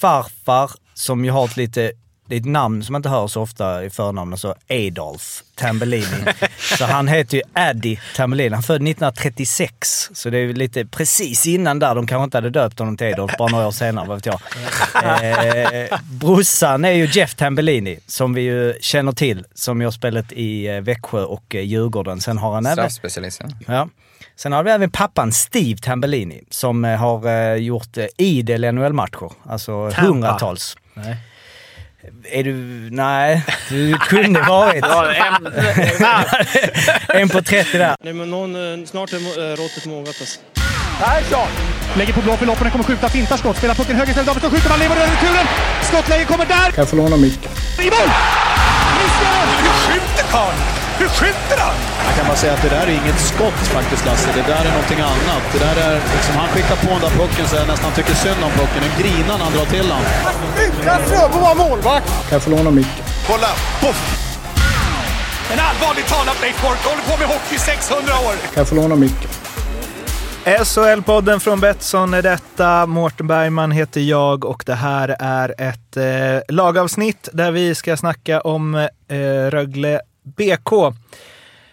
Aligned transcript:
farfar, 0.00 0.70
som 0.94 1.24
ju 1.24 1.30
har 1.30 1.44
ett 1.44 1.56
lite 1.56 1.92
det 2.30 2.36
är 2.36 2.40
ett 2.40 2.46
namn 2.46 2.82
som 2.82 2.92
man 2.92 2.98
inte 2.98 3.08
hör 3.08 3.26
så 3.26 3.42
ofta 3.42 3.84
i 3.84 3.90
förnamn, 3.90 4.32
alltså 4.32 4.54
Adolf 4.68 5.42
Tambellini. 5.54 6.24
så 6.78 6.84
han 6.84 7.08
heter 7.08 7.36
ju 7.36 7.42
Addy 7.52 7.96
Tambellini. 8.16 8.54
Han 8.54 8.62
född 8.62 8.76
1936, 8.76 10.10
så 10.12 10.30
det 10.30 10.38
är 10.38 10.52
lite 10.52 10.86
precis 10.86 11.46
innan 11.46 11.78
där. 11.78 11.94
De 11.94 12.06
kanske 12.06 12.24
inte 12.24 12.36
hade 12.36 12.50
döpt 12.50 12.78
honom 12.78 12.96
till 12.96 13.06
Adolf, 13.06 13.32
bara 13.38 13.48
några 13.48 13.66
år 13.66 13.70
senare, 13.70 14.08
vad 14.08 14.16
vet 14.16 14.26
jag. 14.26 14.40
Eh, 15.04 15.98
brorsan 16.10 16.84
är 16.84 16.92
ju 16.92 17.08
Jeff 17.12 17.34
Tambellini, 17.34 17.98
som 18.06 18.34
vi 18.34 18.42
ju 18.42 18.74
känner 18.80 19.12
till, 19.12 19.44
som 19.54 19.80
ju 19.80 19.86
har 19.86 19.92
spelat 19.92 20.32
i 20.32 20.66
eh, 20.66 20.80
Växjö 20.80 21.22
och 21.22 21.54
eh, 21.54 21.60
Djurgården. 21.60 22.20
Sen 22.20 22.38
har 22.38 22.54
han 22.54 22.66
även... 22.66 22.76
Straffspecialist, 22.76 23.42
ja. 23.66 23.88
Sen 24.42 24.52
har 24.52 24.62
vi 24.62 24.70
även 24.70 24.90
pappan 24.90 25.32
Steve 25.32 25.78
Tambellini 25.78 26.42
som 26.50 26.84
eh, 26.84 26.96
har 26.98 27.56
gjort 27.56 27.98
idel 28.16 28.74
NHL-matcher. 28.74 29.32
Alltså 29.48 29.90
Tampa. 29.90 30.02
hundratals. 30.02 30.76
Nej. 30.94 31.16
Är 32.24 32.44
du... 32.44 32.54
Nej, 32.90 33.44
du 33.68 33.98
kunde 33.98 34.42
varit. 34.42 34.84
en, 34.84 35.46
en 37.20 37.28
på 37.28 37.42
30 37.42 37.78
där. 37.78 37.96
Nej, 38.00 38.12
men 38.12 38.30
någon, 38.30 38.86
snart 38.86 39.12
är 39.12 39.56
råttet 39.56 39.86
mogat 39.86 40.16
alltså. 40.20 40.40
Persson! 41.00 41.48
Lägger 41.96 42.12
på 42.12 42.20
blå 42.20 42.36
för 42.36 42.46
loppen, 42.46 42.70
kommer 42.70 42.84
skjuta, 42.84 43.08
fintar 43.08 43.36
skott, 43.36 43.56
spelar 43.56 43.74
pucken 43.74 43.96
höger 43.96 44.10
istället, 44.10 44.26
Davidsson 44.26 44.50
skjuter, 44.50 44.68
man 44.68 44.78
lever 44.78 44.96
över 44.96 45.06
returen! 45.06 45.46
Skottläge 45.82 46.24
kommer 46.24 46.46
där! 46.46 46.70
Kan 46.70 46.74
jag 46.76 46.88
få 46.88 46.96
låna 46.96 47.16
micken? 47.16 47.52
I 47.78 47.84
mål! 47.84 48.10
Hur 48.98 49.92
skjuter 49.92 50.32
karln? 50.32 50.79
Hur 51.00 51.08
skjuter 51.18 51.58
han? 51.66 51.76
Jag 52.06 52.14
kan 52.16 52.26
bara 52.30 52.36
säga 52.44 52.52
att 52.56 52.62
det 52.66 52.72
där 52.76 52.86
är 52.90 52.94
inget 53.02 53.20
skott 53.30 53.60
faktiskt, 53.76 54.06
Lasse. 54.06 54.28
Det 54.38 54.46
där 54.52 54.62
är 54.68 54.72
någonting 54.78 55.00
annat. 55.12 55.44
Det 55.52 55.60
där 55.66 55.76
är, 55.86 55.94
liksom, 56.16 56.34
han 56.42 56.48
skickar 56.52 56.76
på 56.84 56.90
den 56.96 57.00
där 57.06 57.14
pucken 57.20 57.44
så 57.48 57.56
jag 57.56 57.68
nästan 57.74 57.92
tycker 57.92 58.14
synd 58.14 58.40
om 58.48 58.52
pucken. 58.60 58.80
En 58.88 58.94
grinar 59.00 59.36
när 59.38 59.44
han 59.48 59.52
drar 59.56 59.68
till 59.76 59.88
den. 59.92 60.02
Utan 60.64 60.98
Fröbo 61.08 61.38
var 61.46 61.54
målvakt! 61.54 62.08
Kan 62.28 62.32
jag 62.36 62.42
få 62.42 62.50
låna 62.50 62.70
micken? 62.70 63.04
Kolla! 63.28 63.50
Poff! 63.82 64.00
En 65.52 65.60
allvarligt 65.68 66.08
talat 66.14 66.38
Leif 66.42 66.62
Boork 66.62 66.82
håller 66.90 67.04
på 67.10 67.14
med 67.20 67.28
hockey 67.34 67.58
600 67.58 68.12
år! 68.26 68.34
Kan 68.52 68.60
jag 68.62 68.68
få 68.68 68.74
låna 68.74 68.96
micken? 68.96 69.30
SHL-podden 70.44 71.38
från 71.38 71.60
Betsson 71.60 72.14
är 72.14 72.22
detta. 72.22 72.86
Mårten 72.86 73.26
Bergman 73.26 73.70
heter 73.70 74.00
jag 74.00 74.44
och 74.44 74.62
det 74.66 74.74
här 74.74 75.16
är 75.18 75.54
ett 75.58 75.96
eh, 75.96 76.54
lagavsnitt 76.54 77.28
där 77.32 77.50
vi 77.50 77.74
ska 77.74 77.96
snacka 77.96 78.40
om 78.40 78.74
eh, 78.74 78.88
Rögle 79.50 80.00
BK. 80.36 80.94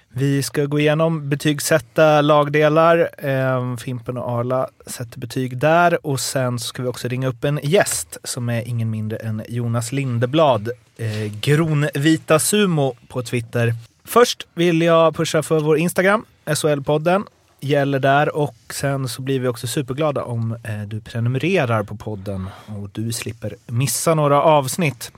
Vi 0.09 0.43
ska 0.43 0.65
gå 0.65 0.79
igenom 0.79 1.29
betygsätta 1.29 2.21
lagdelar. 2.21 3.09
Eh, 3.17 3.77
Fimpen 3.77 4.17
och 4.17 4.29
Arla 4.29 4.69
sätter 4.85 5.19
betyg 5.19 5.57
där 5.57 6.05
och 6.05 6.19
sen 6.19 6.59
ska 6.59 6.81
vi 6.81 6.87
också 6.87 7.07
ringa 7.07 7.27
upp 7.27 7.43
en 7.43 7.59
gäst 7.63 8.17
som 8.23 8.49
är 8.49 8.67
ingen 8.67 8.89
mindre 8.89 9.17
än 9.17 9.43
Jonas 9.47 9.91
Lindeblad, 9.91 10.69
eh, 10.97 11.33
Gronvita 11.41 12.39
Sumo 12.39 12.95
på 13.07 13.21
Twitter. 13.21 13.73
Först 14.05 14.47
vill 14.53 14.81
jag 14.81 15.15
pusha 15.15 15.43
för 15.43 15.59
vår 15.59 15.77
Instagram, 15.77 16.25
SHL-podden 16.45 17.23
gäller 17.59 17.99
där 17.99 18.35
och 18.35 18.55
sen 18.69 19.07
så 19.07 19.21
blir 19.21 19.39
vi 19.39 19.47
också 19.47 19.67
superglada 19.67 20.23
om 20.23 20.57
eh, 20.63 20.81
du 20.87 21.01
prenumererar 21.01 21.83
på 21.83 21.95
podden 21.95 22.49
och 22.65 22.89
du 22.89 23.11
slipper 23.11 23.55
missa 23.67 24.15
några 24.15 24.41
avsnitt. 24.41 25.11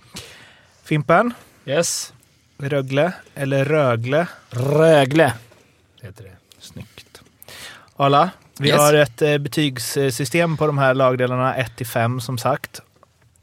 Fimpen? 0.84 1.34
Yes? 1.66 2.14
Rögle 2.62 3.14
eller 3.36 3.66
Rögle? 3.66 4.28
Rögle 4.50 5.34
heter 6.02 6.24
det. 6.24 6.32
Snyggt. 6.60 7.22
Arla, 7.96 8.30
vi 8.60 8.70
yes. 8.70 8.78
har 8.78 8.94
ett 8.94 9.22
eh, 9.22 9.38
betygssystem 9.38 10.58
på 10.58 10.68
de 10.68 10.78
här 10.78 10.94
lagdelarna 10.94 11.56
1 11.56 11.76
till 11.76 11.88
5 11.88 12.22
som 12.22 12.38
sagt. 12.38 12.82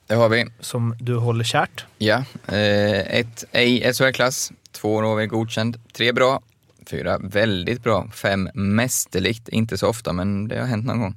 Det 0.06 0.14
har 0.14 0.28
vi. 0.28 0.46
Som 0.60 0.96
du 1.00 1.16
håller 1.16 1.44
kärt. 1.44 1.84
Ja. 1.98 2.24
Eh, 2.48 3.18
ett 3.18 3.44
ej 3.52 3.94
SHL-klass, 3.94 4.52
två 4.72 5.00
har 5.00 5.16
vi 5.16 5.26
godkänd, 5.26 5.80
tre 5.92 6.12
bra, 6.12 6.42
fyra 6.90 7.18
väldigt 7.18 7.82
bra, 7.82 8.08
fem 8.14 8.48
mästerligt, 8.54 9.48
inte 9.48 9.78
så 9.78 9.88
ofta 9.88 10.12
men 10.12 10.48
det 10.48 10.58
har 10.58 10.66
hänt 10.66 10.86
någon 10.86 11.00
gång. 11.00 11.16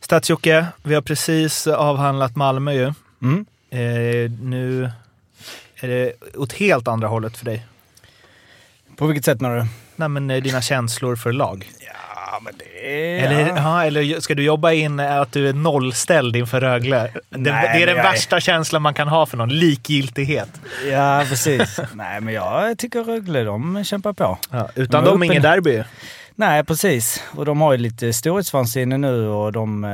stats 0.00 0.30
vi 0.82 0.94
har 0.94 1.02
precis 1.02 1.66
avhandlat 1.66 2.36
Malmö 2.36 2.72
ju. 2.72 2.92
Mm. 3.22 3.46
Eh, 3.70 4.30
nu 4.30 4.90
är 5.80 5.88
det 5.88 6.12
åt 6.36 6.52
helt 6.52 6.88
andra 6.88 7.08
hållet 7.08 7.36
för 7.36 7.44
dig? 7.44 7.66
På 8.96 9.06
vilket 9.06 9.24
sätt 9.24 9.40
menar 9.40 9.56
du? 9.56 9.66
Nej, 9.96 10.08
men 10.08 10.30
eh, 10.30 10.42
dina 10.42 10.62
känslor 10.62 11.16
för 11.16 11.32
lag. 11.32 11.70
Ja, 11.80 12.40
men 12.42 12.52
det... 12.58 13.18
Eller, 13.18 13.48
ja. 13.48 13.84
eller 13.84 14.20
ska 14.20 14.34
du 14.34 14.42
jobba 14.42 14.72
in 14.72 15.00
att 15.00 15.32
du 15.32 15.48
är 15.48 15.52
nollställd 15.52 16.36
inför 16.36 16.60
Rögle? 16.60 17.10
Det, 17.30 17.38
Nej, 17.38 17.78
det 17.78 17.82
är 17.82 17.86
den 17.86 17.96
värsta 17.96 18.36
är... 18.36 18.40
känslan 18.40 18.82
man 18.82 18.94
kan 18.94 19.08
ha 19.08 19.26
för 19.26 19.36
någon, 19.36 19.48
likgiltighet. 19.48 20.48
Ja, 20.90 21.24
precis. 21.28 21.80
Nej, 21.94 22.20
men 22.20 22.34
jag 22.34 22.78
tycker 22.78 23.04
Rögle, 23.04 23.44
de 23.44 23.84
kämpar 23.84 24.12
på. 24.12 24.38
Ja, 24.50 24.68
utan 24.74 25.04
de, 25.04 25.10
de 25.10 25.22
ingen 25.22 25.42
derby. 25.42 25.82
Nej, 26.34 26.64
precis. 26.64 27.22
Och 27.34 27.44
de 27.44 27.60
har 27.60 27.72
ju 27.72 27.78
lite 27.78 28.12
storhetsvansinne 28.12 28.98
nu 28.98 29.28
och 29.28 29.52
de... 29.52 29.84
Eh, 29.84 29.90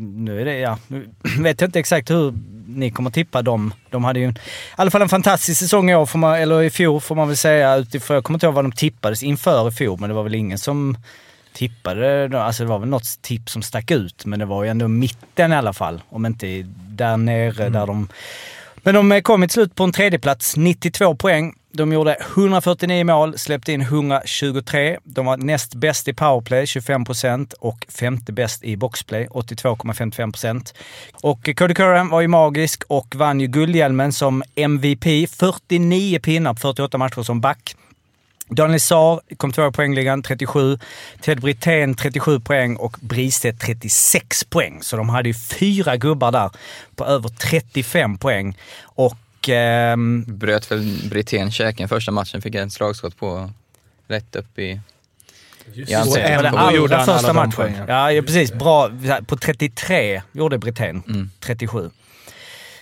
nu 0.00 0.40
är 0.40 0.44
det, 0.44 0.58
ja... 0.58 0.78
Nu 0.86 1.08
vet 1.38 1.60
jag 1.60 1.68
inte 1.68 1.78
exakt 1.78 2.10
hur 2.10 2.34
ni 2.76 2.90
kommer 2.90 3.10
tippa 3.10 3.42
dem. 3.42 3.74
De 3.90 4.04
hade 4.04 4.20
ju 4.20 4.28
i 4.28 4.34
alla 4.74 4.90
fall 4.90 5.02
en 5.02 5.08
fantastisk 5.08 5.60
säsong 5.60 5.90
i 5.90 5.94
år, 5.94 6.16
man, 6.16 6.34
eller 6.34 6.62
i 6.62 6.70
fjol 6.70 7.00
får 7.00 7.14
man 7.14 7.28
väl 7.28 7.36
säga. 7.36 7.76
Utifrån, 7.76 8.14
jag 8.14 8.24
kommer 8.24 8.36
inte 8.36 8.46
ihåg 8.46 8.54
vad 8.54 8.64
de 8.64 8.72
tippades 8.72 9.22
inför 9.22 9.68
i 9.68 9.70
fjol, 9.70 10.00
men 10.00 10.08
det 10.08 10.14
var 10.14 10.22
väl 10.22 10.34
ingen 10.34 10.58
som 10.58 10.96
tippade. 11.52 12.42
Alltså 12.42 12.62
det 12.62 12.68
var 12.68 12.78
väl 12.78 12.88
något 12.88 13.22
tipp 13.22 13.50
som 13.50 13.62
stack 13.62 13.90
ut, 13.90 14.24
men 14.24 14.38
det 14.38 14.44
var 14.44 14.64
ju 14.64 14.70
ändå 14.70 14.88
mitten 14.88 15.52
i 15.52 15.56
alla 15.56 15.72
fall. 15.72 16.02
Om 16.08 16.26
inte 16.26 16.46
där 16.88 17.16
nere 17.16 17.62
mm. 17.62 17.72
där 17.72 17.86
de... 17.86 18.08
Men 18.82 18.94
de 18.94 19.22
kom 19.22 19.42
till 19.42 19.50
slut 19.50 19.74
på 19.74 19.84
en 19.84 19.92
tredjeplats, 19.92 20.56
92 20.56 21.14
poäng. 21.14 21.54
De 21.72 21.92
gjorde 21.92 22.16
149 22.20 23.04
mål, 23.04 23.38
släppte 23.38 23.72
in 23.72 23.80
123. 23.80 24.98
De 25.04 25.26
var 25.26 25.36
näst 25.36 25.74
bäst 25.74 26.08
i 26.08 26.12
powerplay, 26.12 26.66
25 26.66 27.04
procent, 27.04 27.52
och 27.52 27.86
femte 27.88 28.32
bäst 28.32 28.64
i 28.64 28.76
boxplay, 28.76 29.26
82,55 29.26 30.32
procent. 30.32 30.74
Och 31.22 31.48
Cody 31.56 31.74
Curran 31.74 32.08
var 32.08 32.20
ju 32.20 32.28
magisk 32.28 32.82
och 32.86 33.14
vann 33.16 33.40
ju 33.40 33.46
guldhjälmen 33.46 34.12
som 34.12 34.42
MVP. 34.54 35.30
49 35.30 36.18
pinnar 36.18 36.54
på 36.54 36.60
48 36.60 36.98
matcher 36.98 37.22
som 37.22 37.40
back. 37.40 37.76
Daniel 38.48 38.80
Saar 38.80 39.20
kom 39.36 39.52
tvåa 39.52 39.68
i 39.68 39.72
poängligan, 39.72 40.22
37. 40.22 40.78
Ted 41.20 41.40
Brithén 41.40 41.94
37 41.94 42.40
poäng 42.40 42.76
och 42.76 42.96
Bristedt 43.00 43.60
36 43.60 44.44
poäng. 44.44 44.82
Så 44.82 44.96
de 44.96 45.08
hade 45.08 45.28
ju 45.28 45.34
fyra 45.34 45.96
gubbar 45.96 46.32
där 46.32 46.50
på 46.96 47.04
över 47.04 47.28
35 47.28 48.18
poäng. 48.18 48.56
Och 48.82 49.16
ehm, 49.48 50.24
Bröt 50.26 50.70
väl 50.70 51.08
Brithén 51.10 51.50
käken 51.50 51.88
första 51.88 52.12
matchen, 52.12 52.42
fick 52.42 52.54
ett 52.54 52.72
slagskott 52.72 53.16
på 53.16 53.50
rätt 54.08 54.36
upp 54.36 54.58
i 54.58 54.80
Just 55.72 55.94
ansiktet. 55.94 56.42
Det 56.42 56.50
var 56.50 56.58
allra 56.58 57.04
första 57.04 57.32
matchen. 57.32 57.74
Ja, 57.88 58.12
ja, 58.12 58.22
precis. 58.22 58.52
Bra. 58.52 58.90
På 59.26 59.36
33 59.36 60.22
gjorde 60.32 60.58
Brithén. 60.58 61.02
Mm. 61.08 61.30
37. 61.40 61.90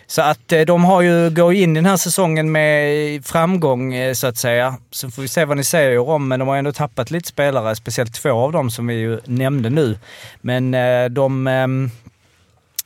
Så 0.07 0.23
att 0.23 0.53
eh, 0.53 0.61
de 0.61 0.85
har 0.85 1.03
ju, 1.03 1.31
går 1.31 1.55
in 1.55 1.75
den 1.75 1.87
här 1.87 1.97
säsongen 1.97 2.53
med 2.53 3.27
framgång 3.27 3.95
eh, 3.95 4.15
så 4.15 4.27
att 4.27 4.37
säga. 4.37 4.77
Så 4.91 5.11
får 5.11 5.23
vi 5.23 5.29
se 5.29 5.45
vad 5.45 5.57
ni 5.57 5.65
säger 5.65 5.99
om, 5.99 6.29
men 6.29 6.39
de 6.39 6.49
har 6.49 6.57
ändå 6.57 6.73
tappat 6.73 7.11
lite 7.11 7.29
spelare, 7.29 7.77
speciellt 7.77 8.15
två 8.15 8.31
av 8.31 8.53
dem 8.53 8.71
som 8.71 8.87
vi 8.87 8.95
ju 8.95 9.21
nämnde 9.25 9.71
nu. 9.71 9.99
Men 10.41 10.75
eh, 10.75 11.05
de 11.05 11.47
ehm, 11.47 11.91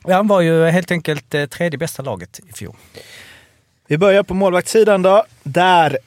ja, 0.05 0.23
var 0.23 0.41
ju 0.41 0.65
helt 0.65 0.91
enkelt 0.91 1.35
tredje 1.49 1.77
bästa 1.77 2.03
laget 2.03 2.39
i 2.49 2.53
fjol. 2.53 2.75
Vi 3.87 3.97
börjar 3.97 4.23
på 4.23 4.33
målvaktssidan 4.33 5.01
då. 5.01 5.25
Där 5.43 5.97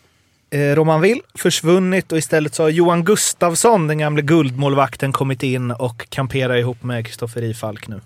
eh, 0.51 0.61
Roman 0.61 1.01
Will 1.01 1.21
försvunnit 1.35 2.13
och 2.13 2.19
istället 2.19 2.55
så 2.55 2.63
har 2.63 2.71
Johan 2.71 3.05
Gustafsson, 3.05 3.87
den 3.89 3.99
gamle 3.99 4.23
guldmålvakten, 4.23 5.13
kommit 5.13 5.43
in 5.43 5.71
och 5.71 6.11
kamperar 6.11 6.57
ihop 6.57 6.83
med 6.83 7.07
Kristoffer 7.07 7.53
Falk 7.53 7.89
nu. 7.89 8.01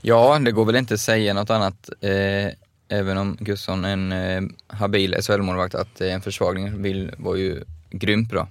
Ja, 0.00 0.38
det 0.38 0.52
går 0.52 0.64
väl 0.64 0.76
inte 0.76 0.94
att 0.94 1.00
säga 1.00 1.34
något 1.34 1.50
annat, 1.50 1.90
eh, 2.00 2.52
även 2.88 3.18
om 3.18 3.36
Gustavsson 3.40 3.84
är 3.84 3.92
en 3.92 4.12
eh, 4.12 4.42
habil 4.66 5.16
SHL-målvakt, 5.22 5.74
att 5.74 6.00
eh, 6.00 6.14
en 6.14 6.20
försvagning 6.20 6.82
Will 6.82 7.12
var 7.18 7.36
ju 7.36 7.64
grymt 7.90 8.30
bra. 8.30 8.48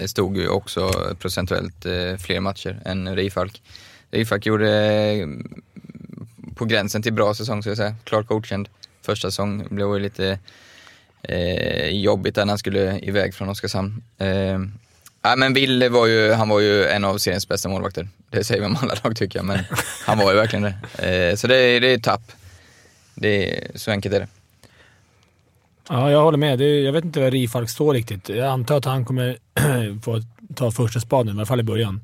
Det 0.00 0.08
stod 0.08 0.36
ju 0.36 0.48
också 0.48 0.90
procentuellt 1.18 1.86
eh, 1.86 2.16
fler 2.16 2.40
matcher 2.40 2.80
än 2.84 3.16
Rifalk. 3.16 3.62
Rifalk 4.10 4.46
gjorde 4.46 4.70
eh, 4.72 5.28
på 6.54 6.64
gränsen 6.64 7.02
till 7.02 7.12
bra 7.12 7.34
säsong, 7.34 7.62
så 7.62 7.68
jag 7.68 7.76
säga. 7.76 7.94
Klart 8.04 8.26
godkänd. 8.26 8.68
Första 9.08 9.30
säsong 9.30 9.66
blev 9.70 9.94
ju 9.94 9.98
lite 9.98 10.38
eh, 11.22 11.88
jobbigt 11.88 12.36
när 12.36 12.46
han 12.46 12.58
skulle 12.58 12.98
iväg 12.98 13.34
från 13.34 13.48
Oskarshamn. 13.48 14.02
Eh, 14.18 14.58
Ja, 15.22 15.36
men 15.36 15.54
Wille 15.54 15.88
var 15.88 16.06
ju, 16.06 16.32
han 16.32 16.48
var 16.48 16.60
ju 16.60 16.84
en 16.84 17.04
av 17.04 17.18
seriens 17.18 17.48
bästa 17.48 17.68
målvakter. 17.68 18.08
Det 18.30 18.44
säger 18.44 18.60
vi 18.60 18.66
om 18.66 18.76
alla 18.82 18.94
lag 19.04 19.16
tycker 19.16 19.38
jag, 19.38 19.46
men 19.46 19.58
han 20.06 20.18
var 20.18 20.30
ju 20.30 20.36
verkligen 20.36 20.62
det. 20.62 21.30
Eh, 21.30 21.36
så 21.36 21.46
det, 21.46 21.80
det 21.80 21.92
är 21.92 21.98
tapp. 21.98 22.32
Det 23.14 23.58
är, 23.58 23.78
så 23.78 23.90
enkelt 23.90 24.14
är 24.14 24.20
det. 24.20 24.28
Ja, 25.88 26.10
jag 26.10 26.22
håller 26.22 26.38
med. 26.38 26.58
Det, 26.58 26.80
jag 26.80 26.92
vet 26.92 27.04
inte 27.04 27.20
var 27.20 27.30
Rifalk 27.30 27.70
står 27.70 27.94
riktigt. 27.94 28.28
Jag 28.28 28.46
antar 28.46 28.76
att 28.76 28.84
han 28.84 29.04
kommer 29.04 29.38
få 30.02 30.22
ta 30.54 30.70
första 30.70 31.00
spaden, 31.00 31.36
i 31.36 31.38
alla 31.38 31.46
fall 31.46 31.60
i 31.60 31.62
början. 31.62 32.00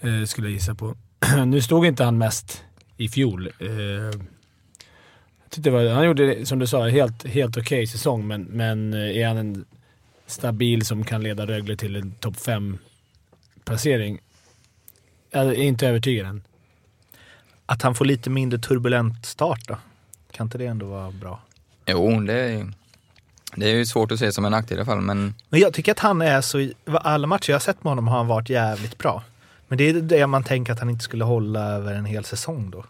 Eh, 0.00 0.24
skulle 0.26 0.46
jag 0.46 0.54
gissa 0.54 0.74
på. 0.74 0.96
nu 1.46 1.62
stod 1.62 1.86
inte 1.86 2.04
han 2.04 2.18
mest 2.18 2.62
i 2.96 3.08
fjol. 3.08 3.46
Eh, 3.58 4.20
tyckte 5.52 5.70
det 5.70 5.76
var, 5.76 5.88
han 5.88 6.06
gjorde, 6.06 6.46
som 6.46 6.58
du 6.58 6.66
sa, 6.66 6.88
helt, 6.88 7.26
helt 7.26 7.56
okej 7.56 7.78
okay 7.78 7.86
säsong, 7.86 8.26
men, 8.26 8.42
men 8.42 8.94
eh, 8.94 9.16
är 9.16 9.26
han 9.26 9.36
en 9.36 9.64
stabil 10.26 10.84
som 10.84 11.04
kan 11.04 11.22
leda 11.22 11.46
Rögle 11.46 11.76
till 11.76 11.96
en 11.96 12.12
topp 12.12 12.36
5-placering? 12.36 14.18
Jag 15.30 15.46
är 15.46 15.54
inte 15.54 15.88
övertygad 15.88 16.26
än. 16.26 16.42
Att 17.66 17.82
han 17.82 17.94
får 17.94 18.04
lite 18.04 18.30
mindre 18.30 18.58
turbulent 18.58 19.26
start 19.26 19.68
då? 19.68 19.78
Kan 20.30 20.46
inte 20.46 20.58
det 20.58 20.66
ändå 20.66 20.86
vara 20.86 21.10
bra? 21.10 21.40
Jo, 21.86 22.20
det 22.20 22.34
är, 22.34 22.72
det 23.56 23.70
är 23.70 23.74
ju 23.74 23.86
svårt 23.86 24.12
att 24.12 24.18
se 24.18 24.32
som 24.32 24.44
en 24.44 24.52
nackdel 24.52 24.78
i 24.78 24.80
alla 24.80 24.86
fall, 24.86 25.00
men... 25.00 25.34
Men 25.48 25.60
jag 25.60 25.74
tycker 25.74 25.92
att 25.92 25.98
han 25.98 26.22
är 26.22 26.40
så... 26.40 26.70
Alla 26.86 27.26
matcher 27.26 27.50
jag 27.50 27.54
har 27.54 27.60
sett 27.60 27.84
med 27.84 27.90
honom 27.90 28.08
har 28.08 28.16
han 28.16 28.26
varit 28.26 28.50
jävligt 28.50 28.98
bra. 28.98 29.22
Men 29.68 29.78
det 29.78 29.88
är 29.88 29.94
det 29.94 30.26
man 30.26 30.44
tänker 30.44 30.72
att 30.72 30.78
han 30.78 30.90
inte 30.90 31.04
skulle 31.04 31.24
hålla 31.24 31.60
över 31.60 31.94
en 31.94 32.04
hel 32.04 32.24
säsong 32.24 32.70
då. 32.70 32.84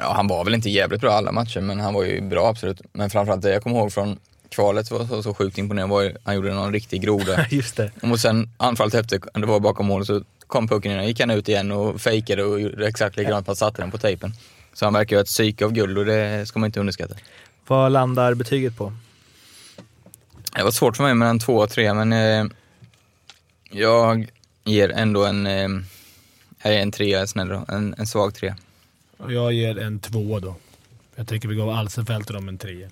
Ja, 0.00 0.12
han 0.12 0.26
var 0.26 0.44
väl 0.44 0.54
inte 0.54 0.70
jävligt 0.70 1.00
bra 1.00 1.12
alla 1.12 1.32
matcher, 1.32 1.60
men 1.60 1.80
han 1.80 1.94
var 1.94 2.04
ju 2.04 2.20
bra 2.20 2.48
absolut. 2.48 2.80
Men 2.92 3.10
framförallt 3.10 3.42
det 3.42 3.52
jag 3.52 3.62
kommer 3.62 3.76
ihåg 3.76 3.92
från 3.92 4.18
kvalet 4.48 4.90
var 4.90 5.06
så, 5.06 5.22
så 5.22 5.34
sjukt 5.34 5.58
imponerande 5.58 5.94
var 5.94 6.02
ju, 6.02 6.14
han 6.24 6.34
gjorde 6.34 6.54
någon 6.54 6.72
riktig 6.72 7.02
groda. 7.02 7.46
Just 7.50 7.76
det. 7.76 7.90
Och 8.02 8.20
sen 8.20 8.50
anfallet 8.56 8.94
efter, 8.94 9.20
det 9.40 9.46
var 9.46 9.60
bakom 9.60 9.86
mål, 9.86 10.06
så 10.06 10.22
kom 10.46 10.68
pucken 10.68 10.92
in, 10.92 11.06
gick 11.06 11.20
han 11.20 11.30
ut 11.30 11.48
igen 11.48 11.72
och 11.72 12.00
fejkade 12.00 12.44
och 12.44 12.60
gjorde 12.60 12.88
exakt 12.88 13.16
likadant 13.16 13.46
fast 13.46 13.58
satte 13.58 13.82
den 13.82 13.90
på 13.90 13.98
tejpen. 13.98 14.32
Så 14.74 14.86
han 14.86 14.92
verkar 14.92 15.16
ju 15.16 15.18
ha 15.18 15.22
ett 15.22 15.28
psyke 15.28 15.64
av 15.64 15.72
guld 15.72 15.98
och 15.98 16.04
det 16.04 16.48
ska 16.48 16.58
man 16.58 16.66
inte 16.66 16.80
underskatta. 16.80 17.14
Vad 17.66 17.92
landar 17.92 18.34
betyget 18.34 18.76
på? 18.76 18.92
Det 20.56 20.62
var 20.62 20.70
svårt 20.70 20.96
för 20.96 21.04
mig 21.04 21.14
mellan 21.14 21.38
två 21.38 21.56
och 21.56 21.70
tre, 21.70 21.94
men 21.94 22.12
eh, 22.12 22.52
jag 23.70 24.30
ger 24.64 24.88
ändå 24.90 25.24
en, 25.24 25.46
eh, 25.46 25.68
en 26.62 26.92
trea 26.92 27.26
snäll 27.26 27.48
då, 27.48 27.64
en, 27.68 27.94
en 27.98 28.06
svag 28.06 28.34
trea. 28.34 28.56
Och 29.24 29.32
jag 29.32 29.52
ger 29.52 29.78
en 29.78 29.98
tvåa 29.98 30.40
då. 30.40 30.54
Jag 31.16 31.28
tänker 31.28 31.48
vi 31.48 31.54
gav 31.54 31.70
Alsenfelt 31.70 32.26
och 32.26 32.34
dem 32.34 32.48
en 32.48 32.58
trea. 32.58 32.88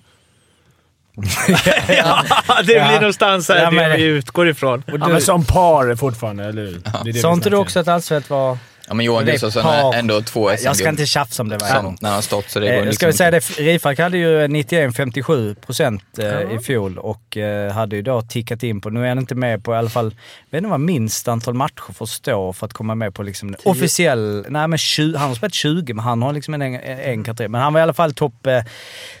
ja, 1.87 2.23
det 2.59 2.63
blir 2.63 2.75
Ja. 2.75 2.91
någonstans 2.99 3.49
här 3.49 3.63
Ja, 3.63 3.71
men- 3.71 3.89
det 3.89 3.97
vi 3.97 4.03
utgår 4.03 4.49
ifrån. 4.49 4.83
Ja, 4.87 5.07
men 5.07 5.21
som 5.21 5.45
par 5.45 5.95
fortfarande, 5.95 6.43
eller 6.45 6.61
hur? 6.65 6.71
Det 6.71 6.89
är 6.89 7.03
det 7.03 7.11
vi 7.11 7.19
Sa 7.19 7.33
inte 7.33 7.49
du 7.49 7.55
också 7.57 7.79
att 7.79 7.87
Alsfeldt 7.87 8.29
var... 8.29 8.57
Ja 8.89 8.95
men 8.95 9.05
Johan 9.05 9.25
Gustafsson 9.25 9.63
par- 9.63 9.93
är 9.93 9.99
ändå 9.99 10.21
två 10.21 10.49
SM 10.57 10.65
Jag 10.65 10.75
ska 10.75 10.89
inte 10.89 11.05
tjafsa 11.05 11.43
om 11.43 11.49
det 11.49 11.57
varje 11.57 11.81
gång. 11.81 11.97
när 12.01 12.09
han 12.09 12.15
har 12.15 12.21
stått 12.21 12.49
så 12.49 12.59
det 12.59 12.67
Eh, 12.67 12.73
går 12.75 12.81
ska 12.81 12.89
liksom 12.89 13.05
väl 13.07 13.13
säga 13.17 13.35
inte. 13.35 13.53
det, 13.63 13.63
Rifalk 13.71 13.99
hade 13.99 14.17
ju 14.17 14.47
91-57 14.47 15.55
procent 15.55 16.03
eh, 16.19 16.55
i 16.55 16.59
fjol 16.59 16.97
och 16.97 17.37
eh, 17.37 17.71
hade 17.71 17.95
ju 17.95 18.01
då 18.01 18.21
tickat 18.21 18.63
in 18.63 18.81
på, 18.81 18.89
nu 18.89 19.03
är 19.03 19.09
han 19.09 19.19
inte 19.19 19.35
med 19.35 19.63
på 19.63 19.73
i 19.73 19.77
alla 19.77 19.89
fall, 19.89 20.15
jag 20.49 20.57
vet 20.57 20.63
inte 20.63 20.69
vad 20.69 20.79
minst 20.79 21.27
antal 21.27 21.53
matcher 21.53 21.93
får 21.93 22.05
stå 22.05 22.53
för 22.53 22.65
att 22.65 22.73
komma 22.73 22.95
med 22.95 23.13
på 23.13 23.23
liksom 23.23 23.55
officiell, 23.63 24.45
nej 24.49 24.67
men 24.67 24.77
20, 24.77 25.17
han 25.17 25.27
har 25.27 25.35
spelat 25.35 25.53
20 25.53 25.93
men 25.93 26.05
han 26.05 26.21
har 26.21 26.33
liksom 26.33 26.53
en, 26.53 26.61
en 26.61 27.23
kategori. 27.23 27.47
Men 27.49 27.61
han 27.61 27.73
var 27.73 27.79
i 27.79 27.83
alla 27.83 27.93
fall 27.93 28.13
topp 28.13 28.47
eh, 28.47 28.63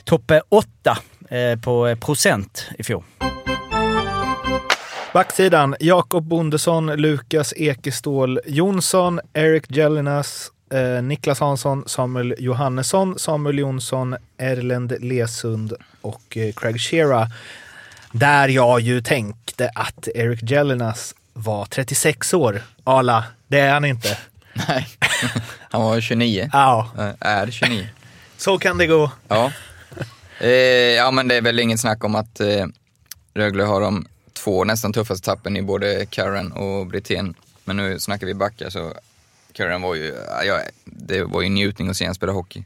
top 0.03 0.31
8 0.49 0.97
eh, 1.29 1.59
på 1.59 1.87
eh, 1.87 1.95
procent 1.95 2.65
i 2.79 2.83
fjol. 2.83 3.03
Backsidan, 5.13 5.75
Jakob 5.79 6.23
Bondesson, 6.23 6.85
Lukas 6.85 7.53
Ekestål 7.57 8.39
Jonsson, 8.45 9.19
Eric 9.33 9.63
Jellinas, 9.67 10.51
eh, 10.73 11.03
Niklas 11.03 11.39
Hansson, 11.39 11.83
Samuel 11.87 12.35
Johannesson, 12.39 13.19
Samuel 13.19 13.59
Jonsson, 13.59 14.15
Erlend 14.37 14.93
Lesund 14.99 15.73
och 16.01 16.37
eh, 16.37 16.53
Craig 16.53 16.81
Shearer. 16.81 17.27
Där 18.11 18.47
jag 18.47 18.79
ju 18.79 19.01
tänkte 19.01 19.71
att 19.75 20.07
Eric 20.15 20.39
Jellinas 20.51 21.15
var 21.33 21.65
36 21.65 22.33
år. 22.33 22.61
Ala, 22.83 23.23
det 23.47 23.59
är 23.59 23.73
han 23.73 23.85
inte. 23.85 24.17
Nej, 24.67 24.87
han 25.69 25.81
var 25.81 26.01
29. 26.01 26.49
Ja, 26.53 26.89
Eh, 26.97 27.13
Är 27.19 27.51
29. 27.51 27.87
så 28.37 28.57
kan 28.57 28.77
det 28.77 28.87
gå. 28.87 29.11
Ja. 29.27 29.51
Eh, 30.39 30.49
ja 30.95 31.11
men 31.11 31.27
det 31.27 31.35
är 31.35 31.41
väl 31.41 31.59
inget 31.59 31.79
snack 31.79 32.03
om 32.03 32.15
att 32.15 32.39
eh, 32.39 32.65
Rögle 33.33 33.63
har 33.63 33.81
de 33.81 34.07
två 34.43 34.63
nästan 34.63 34.93
tuffaste 34.93 35.25
tappen 35.25 35.57
i 35.57 35.61
både 35.61 36.05
Karen 36.05 36.51
och 36.51 36.87
Brithén. 36.87 37.33
Men 37.65 37.77
nu 37.77 37.99
snackar 37.99 38.27
vi 38.27 38.33
backar 38.33 38.69
så 38.69 38.93
Karen 39.53 39.81
var 39.81 39.95
ju, 39.95 40.15
ja, 40.45 40.61
det 40.85 41.23
var 41.23 41.41
ju 41.41 41.49
njutning 41.49 41.89
att 41.89 41.97
se 41.97 42.05
honom 42.05 42.15
spela 42.15 42.31
hockey. 42.31 42.63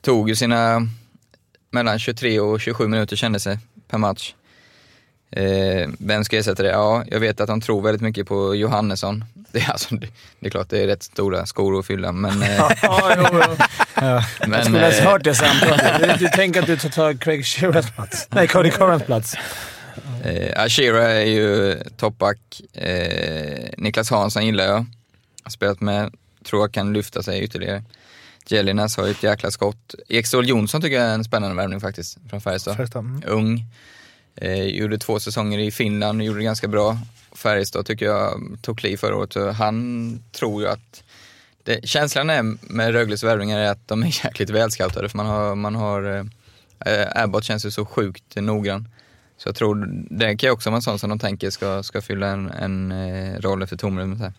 Tog 0.00 0.28
ju 0.28 0.36
sina 0.36 0.88
mellan 1.70 1.98
23 1.98 2.40
och 2.40 2.60
27 2.60 2.88
minuter 2.88 3.16
kändes 3.16 3.44
det 3.44 3.58
per 3.88 3.98
match. 3.98 4.34
Eh, 5.36 5.88
vem 5.98 6.24
ska 6.24 6.38
ersätta 6.38 6.62
det? 6.62 6.68
Ja, 6.68 7.04
jag 7.06 7.20
vet 7.20 7.40
att 7.40 7.46
de 7.46 7.60
tror 7.60 7.82
väldigt 7.82 8.02
mycket 8.02 8.26
på 8.26 8.54
Johannesson. 8.54 9.24
Det 9.52 9.58
är, 9.60 9.70
alltså, 9.70 9.94
det, 9.94 10.06
det 10.40 10.46
är 10.46 10.50
klart 10.50 10.68
det 10.68 10.82
är 10.82 10.86
rätt 10.86 11.02
stora 11.02 11.46
skor 11.46 11.78
att 11.78 11.86
fylla, 11.86 12.12
men... 12.12 12.42
Eh, 12.42 12.70
Ja, 12.82 13.14
jo, 13.16 13.24
jo. 13.32 13.40
men 14.40 14.52
Jag 14.52 14.64
skulle 14.64 14.80
ha 14.80 14.92
eh, 14.92 15.04
hört 15.04 15.24
det 15.24 15.34
samtalet. 15.34 16.18
Du 16.18 16.28
tänker 16.28 16.60
att 16.60 16.66
du 16.66 16.76
tar 16.76 16.88
ta 16.88 17.14
Craig 17.14 17.46
Shearers 17.46 17.90
plats. 17.90 18.28
Nej, 18.30 18.48
Cody 18.48 18.70
Currans 18.70 19.02
plats. 19.02 19.34
Eh, 20.24 20.62
Ashira 20.62 21.10
är 21.10 21.24
ju 21.26 21.78
toppback. 21.96 22.60
Eh, 22.72 23.68
Niklas 23.76 24.10
Hansson 24.10 24.46
gillar 24.46 24.64
jag. 24.64 24.86
Har 25.42 25.50
spelat 25.50 25.80
med, 25.80 26.14
tror 26.44 26.62
jag 26.62 26.72
kan 26.72 26.92
lyfta 26.92 27.22
sig 27.22 27.42
ytterligare. 27.42 27.84
Jellinas 28.46 28.96
har 28.96 29.04
ju 29.04 29.10
ett 29.10 29.22
jäkla 29.22 29.50
skott. 29.50 29.94
Ekstål 30.08 30.48
Jonsson 30.48 30.82
tycker 30.82 30.96
jag 30.96 31.06
är 31.06 31.14
en 31.14 31.24
spännande 31.24 31.56
värvning 31.56 31.80
faktiskt, 31.80 32.18
från 32.30 32.40
Färjestad. 32.40 32.76
Färjestad, 32.76 33.04
mm. 33.04 33.22
Ung. 33.26 33.64
Eh, 34.36 34.62
gjorde 34.62 34.98
två 34.98 35.20
säsonger 35.20 35.58
i 35.58 35.70
Finland, 35.70 36.22
gjorde 36.22 36.38
det 36.38 36.44
ganska 36.44 36.68
bra. 36.68 36.98
Färjestad 37.32 37.86
tycker 37.86 38.06
jag 38.06 38.58
tog 38.62 38.78
kliv 38.78 38.96
förra 38.96 39.16
året. 39.16 39.56
Han 39.56 40.18
tror 40.32 40.62
ju 40.62 40.68
att 40.68 41.02
det, 41.62 41.88
känslan 41.88 42.30
är 42.30 42.72
med 42.72 42.92
Rögles 42.92 43.22
värvningar 43.22 43.58
är 43.58 43.70
att 43.70 43.88
de 43.88 44.02
är 44.02 44.06
jäkligt 44.24 44.50
välscoutade 44.50 45.08
för 45.08 45.16
man 45.16 45.26
har, 45.26 45.54
man 45.54 45.74
har 45.74 46.28
eh, 46.86 47.22
Abbott 47.22 47.44
känns 47.44 47.66
ju 47.66 47.70
så 47.70 47.84
sjukt 47.84 48.36
noggrann. 48.36 48.88
Så 49.42 49.48
jag 49.48 49.56
tror 49.56 49.88
det 50.10 50.36
kan 50.36 50.48
ju 50.48 50.50
också 50.52 50.70
vara 50.70 50.76
en 50.76 50.82
sån 50.82 50.98
som 50.98 51.10
de 51.10 51.18
tänker 51.18 51.50
ska, 51.50 51.82
ska 51.82 52.00
fylla 52.02 52.26
en, 52.26 52.50
en 52.50 52.92
eh, 52.92 53.40
roll 53.40 53.62
efter 53.62 53.76
tomrummet 53.76 54.18
här. 54.18 54.32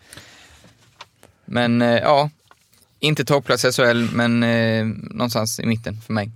Men 1.44 1.82
eh, 1.82 1.88
ja, 1.88 2.30
inte 3.00 3.24
topplats 3.24 3.64
i 3.64 3.72
SHL 3.72 4.08
men 4.12 4.42
eh, 4.42 4.84
någonstans 5.10 5.60
i 5.60 5.66
mitten 5.66 6.00
för 6.00 6.12
mig. 6.12 6.30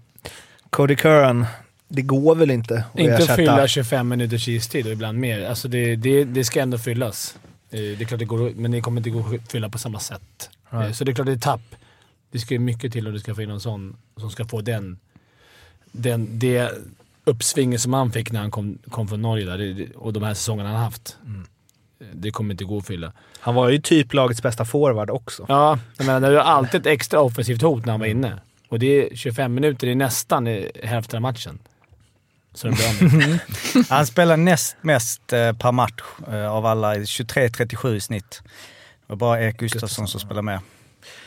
Cody 0.70 0.96
Curran, 0.96 1.46
det 1.88 2.02
går 2.02 2.34
väl 2.34 2.50
inte 2.50 2.84
att 2.92 2.98
Inte 3.00 3.12
ersätta? 3.14 3.36
fylla 3.36 3.68
25 3.68 4.08
minuters 4.08 4.48
istid 4.48 4.86
och 4.86 4.92
ibland 4.92 5.18
mer. 5.18 5.46
Alltså 5.48 5.68
det, 5.68 5.96
det, 5.96 6.24
det 6.24 6.44
ska 6.44 6.60
ändå 6.60 6.78
fyllas. 6.78 7.38
Eh, 7.70 7.80
Det 7.80 8.00
är 8.00 8.04
klart 8.04 8.18
det 8.18 8.24
går, 8.24 8.52
men 8.56 8.70
det 8.70 8.80
kommer 8.80 9.00
inte 9.00 9.10
gå 9.10 9.20
att 9.20 9.52
fylla 9.52 9.68
på 9.68 9.78
samma 9.78 10.00
sätt. 10.00 10.50
Eh, 10.72 10.92
Så 10.92 11.04
det 11.04 11.12
är 11.12 11.14
klart 11.14 11.26
det 11.26 11.32
är 11.32 11.36
tapp. 11.38 11.74
Det 12.30 12.38
ska 12.38 12.54
ju 12.54 12.60
mycket 12.60 12.92
till 12.92 13.06
om 13.06 13.12
du 13.12 13.18
ska 13.20 13.34
få 13.34 13.42
in 13.42 13.48
någon 13.48 13.60
sån 13.60 13.96
som 14.16 14.30
ska 14.30 14.44
få 14.44 14.60
den, 14.60 14.98
den, 15.92 16.38
det 16.38 16.72
uppsvinget 17.28 17.80
som 17.80 17.92
han 17.92 18.12
fick 18.12 18.32
när 18.32 18.40
han 18.40 18.50
kom, 18.50 18.78
kom 18.90 19.08
från 19.08 19.22
Norge 19.22 19.44
där, 19.46 19.58
det- 19.58 19.94
och 19.96 20.12
de 20.12 20.22
här 20.22 20.34
säsongerna 20.34 20.68
han 20.68 20.76
har 20.78 20.84
haft. 20.84 21.16
Eh, 22.00 22.06
Det 22.12 22.30
kommer 22.30 22.54
inte 22.54 22.64
gå 22.64 22.78
att 22.78 22.86
fylla. 22.86 23.12
Han 23.40 23.54
var 23.54 23.68
ju 23.68 23.78
typ 23.78 24.14
lagets 24.14 24.42
bästa 24.42 24.64
forward 24.64 25.10
också. 25.10 25.46
Ja, 25.48 25.78
jag 25.96 26.06
menar, 26.06 26.30
det 26.30 26.36
är 26.36 26.40
alltid 26.40 26.80
ett 26.80 26.86
extra 26.86 27.20
offensivt 27.20 27.62
hot 27.62 27.84
när 27.84 27.92
han 27.92 28.00
var 28.00 28.06
inne. 28.06 28.40
Och 28.68 28.78
det 28.78 28.86
är 29.12 29.16
25 29.16 29.54
minuter, 29.54 29.86
det 29.86 29.92
är 29.92 29.96
nästan 29.96 30.46
hälften 30.82 31.16
av 31.16 31.22
matchen. 31.22 31.58
Så 32.54 32.68
det 32.68 33.02
med. 33.12 33.38
Han 33.88 34.06
spelar 34.06 34.36
näst 34.36 34.76
mest 34.80 35.32
eh, 35.32 35.52
per 35.52 35.72
match 35.72 36.02
eh, 36.28 36.52
av 36.52 36.66
alla, 36.66 36.94
23-37 36.94 37.94
i 37.94 38.00
snitt. 38.00 38.40
Det 38.44 38.48
var 39.06 39.16
bara 39.16 39.40
Erik 39.40 39.56
Gustafsson 39.58 40.08
som 40.08 40.20
spelar 40.20 40.42
med. 40.42 40.60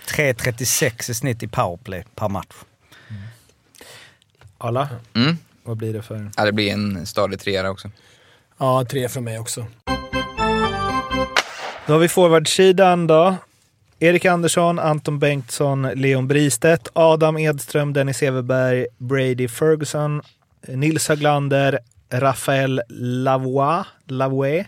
3.36 0.07 1.11
i 1.11 1.13
snitt 1.13 1.43
i 1.43 1.47
powerplay 1.47 2.03
per 2.15 2.29
match. 2.29 2.55
Alla, 4.57 4.89
Mm. 5.13 5.37
Vad 5.63 5.77
blir 5.77 5.93
det 5.93 6.01
för... 6.01 6.31
Ja, 6.37 6.45
det 6.45 6.51
blir 6.51 6.71
en 6.71 7.05
stadig 7.05 7.39
trea 7.39 7.69
också. 7.69 7.91
Ja, 8.57 8.85
tre 8.89 9.09
från 9.09 9.23
mig 9.23 9.39
också. 9.39 9.65
Då 11.87 11.93
har 11.93 11.99
vi 11.99 12.07
forwardsidan 12.07 13.07
då. 13.07 13.35
Erik 13.99 14.25
Andersson, 14.25 14.79
Anton 14.79 15.19
Bengtsson, 15.19 15.81
Leon 15.81 16.27
Bristedt, 16.27 16.89
Adam 16.93 17.37
Edström, 17.37 17.93
Dennis 17.93 18.23
Everberg, 18.23 18.87
Brady 18.97 19.47
Ferguson, 19.47 20.21
Nils 20.67 21.09
Höglander, 21.09 21.79
Rafael 22.09 22.81
Lavoie, 22.89 23.85
Lavoie 24.05 24.65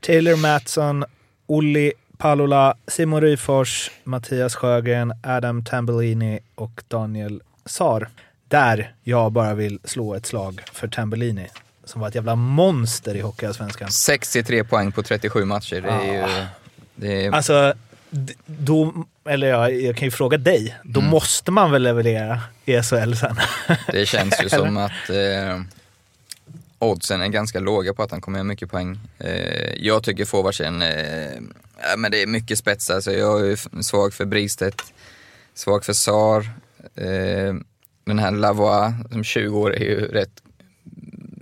Taylor 0.00 0.36
Mattsson, 0.36 1.04
Olli 1.46 1.92
Palola, 2.18 2.74
Simon 2.88 3.20
Ryfors, 3.20 3.90
Mattias 4.04 4.54
Sjögren, 4.54 5.12
Adam 5.22 5.64
Tambellini 5.64 6.40
och 6.54 6.82
Daniel 6.88 7.42
Sar. 7.64 8.08
Där 8.48 8.94
jag 9.02 9.32
bara 9.32 9.54
vill 9.54 9.78
slå 9.84 10.14
ett 10.14 10.26
slag 10.26 10.62
för 10.72 10.88
Tambellini, 10.88 11.46
som 11.84 12.00
var 12.00 12.08
ett 12.08 12.14
jävla 12.14 12.34
monster 12.34 13.14
i 13.14 13.20
Hockeyallsvenskan. 13.20 13.90
63 13.92 14.64
poäng 14.64 14.92
på 14.92 15.02
37 15.02 15.44
matcher. 15.44 15.80
Det 15.80 15.88
är 15.90 16.12
ju... 16.40 16.46
Det 16.94 17.24
är, 17.26 17.32
Alltså, 17.32 17.74
då, 18.46 19.04
eller 19.28 19.46
ja, 19.46 19.70
jag 19.70 19.96
kan 19.96 20.06
ju 20.06 20.10
fråga 20.10 20.38
dig. 20.38 20.76
Då 20.84 21.00
Mm. 21.00 21.10
måste 21.10 21.50
man 21.50 21.70
väl 21.70 21.82
leverera 21.82 22.40
i 22.64 22.82
SHL 22.82 23.14
sen? 23.14 23.36
Det 23.92 24.06
känns 24.06 24.42
ju 24.42 24.48
som 24.48 24.76
att 24.86 25.10
eh, 25.10 25.60
oddsen 26.78 27.20
är 27.20 27.28
ganska 27.28 27.60
låga 27.60 27.94
på 27.94 28.02
att 28.02 28.10
han 28.10 28.20
kommer 28.20 28.38
göra 28.38 28.44
mycket 28.44 28.70
poäng. 28.70 28.98
Eh, 29.18 29.74
jag 29.76 30.02
tycker 30.02 30.24
forwardsen, 30.24 30.82
eh, 30.82 31.30
ja, 31.90 31.96
men 31.98 32.10
det 32.10 32.22
är 32.22 32.26
mycket 32.26 32.58
spetsar 32.58 33.00
så 33.00 33.10
jag 33.12 33.50
är 33.50 33.82
svag 33.82 34.14
för 34.14 34.24
Bristedt. 34.24 34.82
svag 35.54 35.84
för 35.84 35.92
Sar. 35.92 36.50
Den 38.06 38.18
här 38.18 38.30
Lavois 38.30 38.94
som 39.12 39.24
20 39.24 39.58
år 39.58 39.74
är 39.76 39.80
ju 39.84 40.00
rätt... 40.06 40.42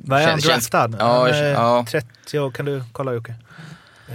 Vad 0.06 0.21
är 0.23 0.26
han 0.28 0.40
draftad? 0.40 0.97
Ja, 0.99 1.28
ja. 1.37 1.87
30 1.90 2.38
år. 2.38 2.50
Kan 2.50 2.66
du 2.66 2.83
kolla 2.92 3.12
Jocke? 3.12 3.35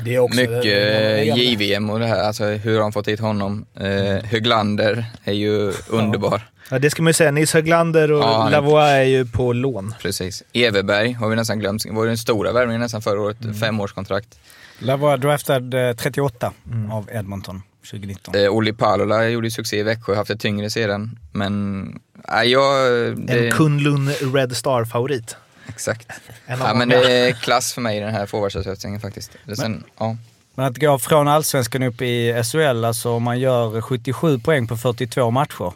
Det 0.05 0.15
är 0.15 0.19
också... 0.19 0.39
Mycket 0.39 0.63
det- 0.63 1.29
eh, 1.29 1.37
JVM 1.37 1.89
och 1.89 1.99
det 1.99 2.05
här, 2.05 2.23
alltså 2.23 2.45
hur 2.45 2.73
har 2.73 2.81
de 2.81 2.91
fått 2.91 3.07
hit 3.07 3.19
honom? 3.19 3.65
Eh, 3.75 4.23
Höglander 4.25 5.05
är 5.23 5.33
ju 5.33 5.73
underbar. 5.89 6.41
Ja, 6.71 6.79
det 6.79 6.89
ska 6.89 7.01
man 7.03 7.09
ju 7.09 7.13
säga. 7.13 7.31
Nils 7.31 7.53
Höglander 7.53 8.11
och 8.11 8.19
Ja, 8.23 8.49
Lavois 8.49 8.89
är 8.89 9.01
ju 9.03 9.25
på 9.25 9.53
lån. 9.53 9.93
Precis. 10.01 10.43
Everberg 10.53 11.11
har 11.13 11.29
vi 11.29 11.35
nästan 11.35 11.59
glömt. 11.59 11.85
var 11.85 12.03
ju 12.03 12.07
den 12.09 12.17
stora 12.17 12.51
värvningen 12.51 12.81
nästan 12.81 13.01
förra 13.01 13.21
året. 13.21 13.37
Femårskontrakt. 13.59 14.39
Lavoie 14.79 15.17
draftad 15.17 15.73
eh, 15.89 15.95
38 15.95 16.53
av 16.91 17.09
Edmonton 17.13 17.61
2019. 17.83 18.35
Eh, 18.35 18.49
Olli 18.49 18.73
Palola 18.73 19.29
gjorde 19.29 19.51
succé 19.51 19.79
i 19.79 19.83
Växjö, 19.83 20.15
haft 20.15 20.29
ett 20.29 20.39
tyngre 20.39 20.69
sedan. 20.69 21.19
Men, 21.31 21.83
nej 22.13 22.51
jag... 22.51 22.91
Det, 23.17 23.47
En 23.47 23.51
Kunlun 23.51 24.09
Red 24.33 24.57
Star-favorit. 24.57 25.35
Exakt. 25.67 26.07
Ja, 26.47 26.73
men 26.73 26.89
det 26.89 27.27
är 27.27 27.31
klass 27.31 27.73
för 27.73 27.81
mig 27.81 27.97
i 27.97 27.99
den 27.99 28.13
här 28.13 28.25
forwardsuppsättningen 28.25 29.01
faktiskt. 29.01 29.31
Det 29.45 29.55
Sen, 29.55 29.83
ja. 29.97 30.17
Men 30.55 30.65
att 30.65 30.77
gå 30.77 30.99
från 30.99 31.27
allsvenskan 31.27 31.83
upp 31.83 32.01
i 32.01 32.43
SHL, 32.43 32.85
alltså 32.85 33.09
om 33.09 33.23
man 33.23 33.39
gör 33.39 33.81
77 33.81 34.39
poäng 34.39 34.67
på 34.67 34.77
42 34.77 35.31
matcher, 35.31 35.65
eh, 35.65 35.71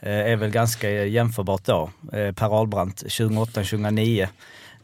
är 0.00 0.36
väl 0.36 0.50
ganska 0.50 0.90
jämförbart 0.90 1.64
då. 1.64 1.90
Eh, 2.12 2.32
Per 2.32 2.58
Ahlbrandt 2.58 3.02
2008-2009. 3.02 4.28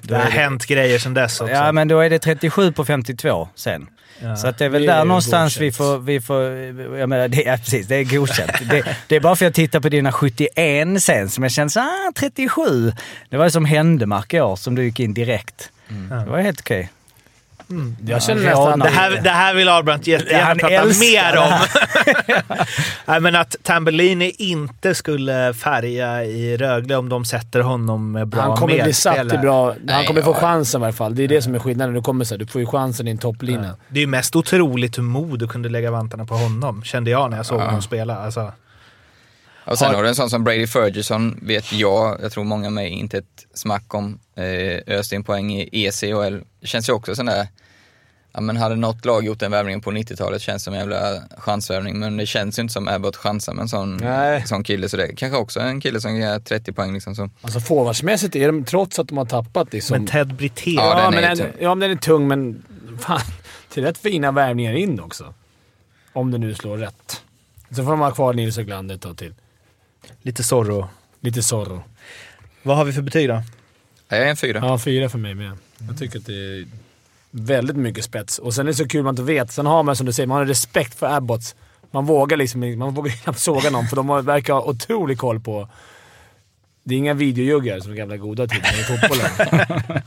Det 0.00 0.14
har 0.14 0.23
hänt 0.23 0.66
grejer 0.66 0.99
sedan 0.99 1.14
dess 1.14 1.40
också. 1.40 1.54
Ja, 1.54 1.73
men 1.73 1.88
då 1.88 2.00
är 2.00 2.11
det 2.11 2.19
37 2.19 2.73
på 2.73 2.85
52 2.85 3.49
sen. 3.54 3.87
Ja. 4.21 4.37
Så 4.37 4.47
att 4.47 4.59
det 4.59 4.64
är 4.64 4.69
väl 4.69 4.83
Det 4.83 4.88
är 4.88 4.95
där 4.95 5.02
ju 5.02 5.09
någonstans 5.09 5.57
vi 5.57 5.73
får, 5.73 5.99
vi 5.99 6.21
får... 6.21 6.42
Jag 6.99 7.09
menar, 7.09 7.28
det 7.28 7.47
är, 7.47 7.57
precis, 7.57 7.87
det 7.87 7.97
är 7.97 8.04
godkänt. 8.04 8.52
det, 8.71 8.97
det 9.09 9.16
är 9.16 9.21
bara 9.21 9.37
för 9.37 9.45
att 9.45 9.47
jag 9.47 9.54
tittar 9.54 9.81
på 9.81 9.88
dina 9.88 10.12
71 10.12 11.02
sen 11.02 11.31
som 11.31 11.42
jag 11.42 11.52
känner 11.52 11.69
så 11.69 11.81
ah, 11.81 12.12
37. 12.16 12.92
Det 13.28 13.37
var 13.37 13.45
ju 13.45 13.50
som 13.50 13.64
Händemark 13.64 14.35
i 14.35 14.40
år 14.40 14.57
som 14.57 14.75
du 14.75 14.85
gick 14.85 15.00
in 15.00 15.14
direkt. 15.14 15.71
Det 16.09 16.31
var 16.31 16.38
helt 16.38 16.61
okej. 16.61 16.90
Jag 18.07 18.23
känner 18.23 18.43
Ja, 18.43 18.49
nästan... 18.49 18.79
Det 18.79 18.88
här, 18.88 19.21
det 19.23 19.31
här 19.31 19.55
vill 19.55 19.69
Ahlbrandt 19.69 20.07
Ja, 20.07 20.19
jättegärna 20.19 20.45
han 20.47 20.59
prata 20.59 20.75
älskar 20.75 21.07
mer 21.07 21.37
om. 21.38 21.59
Nej, 23.07 23.21
men 23.21 23.37
att 23.37 23.57
Tambellini 23.62 24.31
inte 24.38 24.95
skulle 24.95 25.55
färga 25.55 26.25
i 26.25 26.57
Rögle 26.57 26.97
om 26.97 27.09
de 27.09 27.25
sätter 27.25 27.61
honom 27.61 28.12
med 28.12 28.29
bra 28.29 28.41
han 28.43 28.57
kommer 28.57 28.83
bli 28.85 28.93
satt 28.93 29.14
i 29.14 29.19
medspelare. 29.19 29.43
bra... 29.43 29.67
han 29.69 29.76
Nej, 29.85 30.07
kommer 30.07 30.23
få 30.23 30.31
ja. 30.31 30.35
chansen 30.41 30.81
i 30.81 30.85
alla 30.85 30.93
fall. 30.93 31.14
Det 31.14 31.23
är 31.25 31.29
det 31.29 31.43
som 31.43 31.55
är 31.55 31.59
skillnaden. 31.59 31.95
Du, 31.95 32.02
kommer 32.02 32.25
så 32.25 32.35
här, 32.35 32.38
du 32.38 32.47
får 32.47 32.61
ju 32.61 32.67
chansen 32.67 33.09
i 33.09 33.11
en 33.11 33.19
topplinje. 33.19 33.71
Det 33.88 33.99
är 33.99 34.00
ju 34.00 34.07
mest 34.07 34.37
otroligt 34.37 34.99
hur 34.99 35.02
Modo 35.02 35.49
kunde 35.49 35.69
lägga 35.69 35.91
vantarna 35.91 36.25
på 36.26 36.35
honom, 36.35 36.83
kände 36.85 37.11
jag 37.11 37.31
när 37.31 37.37
jag 37.37 37.47
såg 37.47 37.61
Ja. 37.61 37.64
honom 37.64 37.83
spela. 37.83 38.17
Alltså, 38.19 38.52
Och 39.64 39.79
sen 39.79 39.88
Har- 39.88 39.95
har 39.95 40.02
du 40.02 40.09
en 40.09 40.14
sån 40.14 40.31
som 40.31 40.45
Brady 40.45 40.67
Ferguson, 40.67 41.38
vet 41.43 41.73
jag, 41.73 42.19
jag 42.23 42.33
tror 42.33 42.45
många 42.45 42.71
med 42.71 42.93
inte 42.93 43.19
ett 43.19 43.47
smack 43.55 43.95
om, 43.95 44.19
eh, 44.37 44.97
öste 44.99 45.14
in 45.14 45.25
poäng 45.25 45.52
i 45.52 45.69
ECHL. 45.87 46.38
Känns 46.64 46.88
ju 46.88 46.93
också 46.93 47.14
sån 47.14 47.26
där, 47.26 47.47
ja 48.33 48.41
men 48.41 48.57
hade 48.57 48.77
något 48.77 49.05
lag 49.05 49.25
gjort 49.25 49.39
den 49.39 49.51
värvningen 49.51 49.81
på 49.81 49.91
90-talet 49.93 50.43
känns 50.43 50.65
som 50.65 50.75
en 50.75 50.81
jävla 50.81 51.23
chansvärvning, 51.39 51.99
men 51.99 52.17
det 52.17 52.27
känns 52.27 52.59
ju 52.59 52.62
inte 52.62 52.73
som 52.73 52.89
Abbott 52.89 53.17
chansar 53.17 53.55
med 53.55 53.62
en 53.62 53.69
sån, 53.69 53.97
Nej. 53.97 54.47
sån 54.47 54.65
kille, 54.65 54.89
så 54.89 54.97
det 54.97 55.07
är 55.07 55.17
kanske 55.17 55.39
också 55.39 55.61
en 55.61 55.81
kille 55.81 56.01
som 56.01 56.17
göra 56.17 56.41
30 56.41 56.73
poäng 56.73 56.93
liksom. 56.95 57.15
Så. 57.15 57.31
Alltså 57.43 57.61
forwardsmässigt 57.61 58.37
är 58.37 58.47
de, 58.47 58.65
trots 58.65 58.99
att 58.99 59.09
de 59.09 59.19
har 59.19 59.25
tappat 59.25 59.73
liksom... 59.73 59.97
men 59.99 60.07
Ted 60.07 60.35
Brithén. 60.35 60.75
Ja, 60.75 61.01
Ja, 61.03 61.11
men 61.11 61.25
är 61.25 61.29
den, 61.29 61.37
tung. 61.39 61.53
ja, 61.61 61.75
men 61.75 61.81
den 61.89 61.99
är 61.99 62.01
tung, 62.01 62.29
men 62.29 62.62
fan. 63.01 63.21
Det 63.75 63.81
är 63.81 63.85
rätt 63.85 63.99
fina 63.99 64.33
värvningar 64.33 64.75
in 64.75 65.01
också. 65.01 65.35
Om 66.12 66.31
det 66.31 66.39
nu 66.39 66.55
slår 66.55 66.79
rätt. 66.79 67.23
Så 67.71 67.85
får 67.85 67.91
de 67.91 68.01
ha 68.01 68.11
kvar 68.11 68.33
Nils 68.35 68.57
Höglander 68.57 68.95
ett 68.95 69.01
tag 69.01 69.17
till. 69.19 69.35
Lite 70.23 70.43
Zorro. 70.43 70.89
Lite 71.21 71.43
Zorro. 71.43 71.83
Vad 72.62 72.77
har 72.77 72.85
vi 72.85 72.93
för 72.93 73.03
betyg 73.03 73.29
då? 73.29 73.43
Jag 74.09 74.19
är 74.19 74.27
en 74.27 74.37
fyra. 74.37 74.59
Ja, 74.62 74.79
fyra 74.79 75.09
för 75.09 75.19
mig 75.19 75.35
med. 75.35 75.53
Jag 75.89 75.99
tycker 75.99 76.19
att 76.19 76.27
det 76.27 76.33
är 76.35 76.67
väldigt 77.33 77.77
mycket 77.77 78.05
spets. 78.05 78.39
Och 78.39 78.55
sen 78.55 78.67
är 78.67 78.71
det 78.71 78.77
så 78.77 78.89
kul 78.89 79.03
man 79.03 79.12
inte 79.12 79.23
vet. 79.23 79.53
Sen 79.53 79.67
har 79.67 79.83
man, 79.83 79.97
som 79.97 80.07
du 80.07 80.12
säger, 80.12 80.27
man 80.27 80.39
har 80.39 80.47
respekt 80.47 80.99
för 80.99 81.07
Abbots. 81.07 81.55
Man 81.91 82.07
vågar 82.07 82.37
liksom 82.37 82.79
man 82.79 82.95
vågar 82.95 83.12
knappt 83.12 83.39
såga 83.39 83.71
någon, 83.71 83.87
för 83.87 83.97
de 83.97 84.25
verkar 84.25 84.55
ha 84.55 84.62
otrolig 84.62 85.19
koll 85.19 85.41
på... 85.41 85.69
Det 86.85 86.95
är 86.95 86.99
inga 86.99 87.15
videojuggar 87.15 87.81
som 87.81 87.95
gamla 87.95 88.17
goda 88.17 88.47
tiderna 88.47 88.69
i 88.69 88.83
fotbollen. 88.83 90.03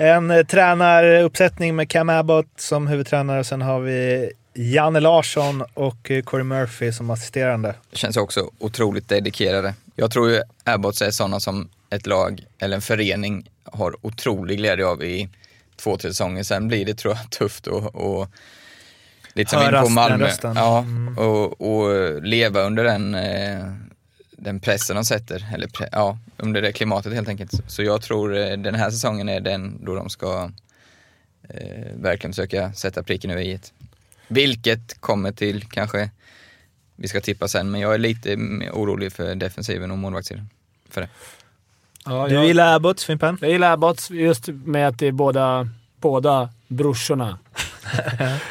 En 0.00 0.30
eh, 0.30 0.44
tränaruppsättning 0.44 1.76
med 1.76 1.90
Cam 1.90 2.08
Abbott 2.08 2.46
som 2.56 2.86
huvudtränare. 2.86 3.44
Sen 3.44 3.62
har 3.62 3.80
vi 3.80 4.30
Janne 4.54 5.00
Larsson 5.00 5.62
och 5.74 6.10
eh, 6.10 6.22
Corey 6.22 6.44
Murphy 6.44 6.92
som 6.92 7.10
assisterande. 7.10 7.74
känns 7.92 8.16
också 8.16 8.50
otroligt 8.58 9.08
dedikerade. 9.08 9.74
Jag 9.96 10.10
tror 10.10 10.30
ju 10.30 10.42
Abbots 10.64 11.02
är 11.02 11.10
sådana 11.10 11.40
som 11.40 11.68
ett 11.90 12.06
lag 12.06 12.44
eller 12.58 12.74
en 12.74 12.82
förening 12.82 13.50
har 13.72 14.06
otrolig 14.06 14.58
glädje 14.58 14.86
av 14.86 15.04
i 15.04 15.28
två, 15.76 15.96
tre 15.96 16.10
säsonger. 16.10 16.42
Sen 16.42 16.68
blir 16.68 16.84
det 16.84 16.94
tror 16.94 17.14
jag 17.14 17.30
tufft 17.30 17.66
och, 17.66 17.94
och 17.94 18.28
lite 19.32 19.50
som 19.50 19.62
in 19.62 19.82
på 19.82 19.88
Malmö. 19.88 20.30
Ja, 20.42 20.78
Mm. 20.78 21.18
och, 21.18 21.60
och 21.60 22.22
leva 22.22 22.62
under 22.62 22.84
den, 22.84 23.14
eh, 23.14 23.72
den 24.30 24.60
pressen 24.60 24.96
de 24.96 25.04
sätter, 25.04 25.46
eller 25.54 25.68
pre, 25.68 25.88
ja, 25.92 26.18
under 26.36 26.62
det 26.62 26.72
klimatet 26.72 27.12
helt 27.12 27.28
enkelt. 27.28 27.52
Så 27.66 27.82
jag 27.82 28.02
tror 28.02 28.36
eh, 28.36 28.56
den 28.56 28.74
här 28.74 28.90
säsongen 28.90 29.28
är 29.28 29.40
den 29.40 29.84
då 29.84 29.94
de 29.94 30.08
ska 30.08 30.50
eh, 31.48 31.92
verkligen 31.94 32.32
försöka 32.32 32.72
sätta 32.72 33.02
pricken 33.02 33.30
över 33.30 33.42
i. 33.42 33.60
Vilket 34.28 35.00
kommer 35.00 35.32
till 35.32 35.64
kanske 35.64 36.10
vi 36.96 37.08
ska 37.08 37.20
tippa 37.20 37.48
sen, 37.48 37.70
men 37.70 37.80
jag 37.80 37.94
är 37.94 37.98
lite 37.98 38.36
orolig 38.72 39.12
för 39.12 39.34
defensiven 39.34 39.90
och 39.90 39.98
målvaktssidan. 39.98 40.48
För 40.90 41.00
det. 41.00 41.08
Ja, 42.08 42.28
Du 42.28 42.34
jag, 42.34 42.46
gillar 42.46 42.76
Abbott, 42.76 43.02
Fimpen? 43.02 43.38
jag 43.40 43.50
gillar 43.50 43.72
Abbots 43.72 44.10
just 44.10 44.48
med 44.48 44.88
att 44.88 44.98
det 44.98 45.06
är 45.06 45.12
båda, 45.12 45.68
båda 46.00 46.48
brorsorna. 46.68 47.28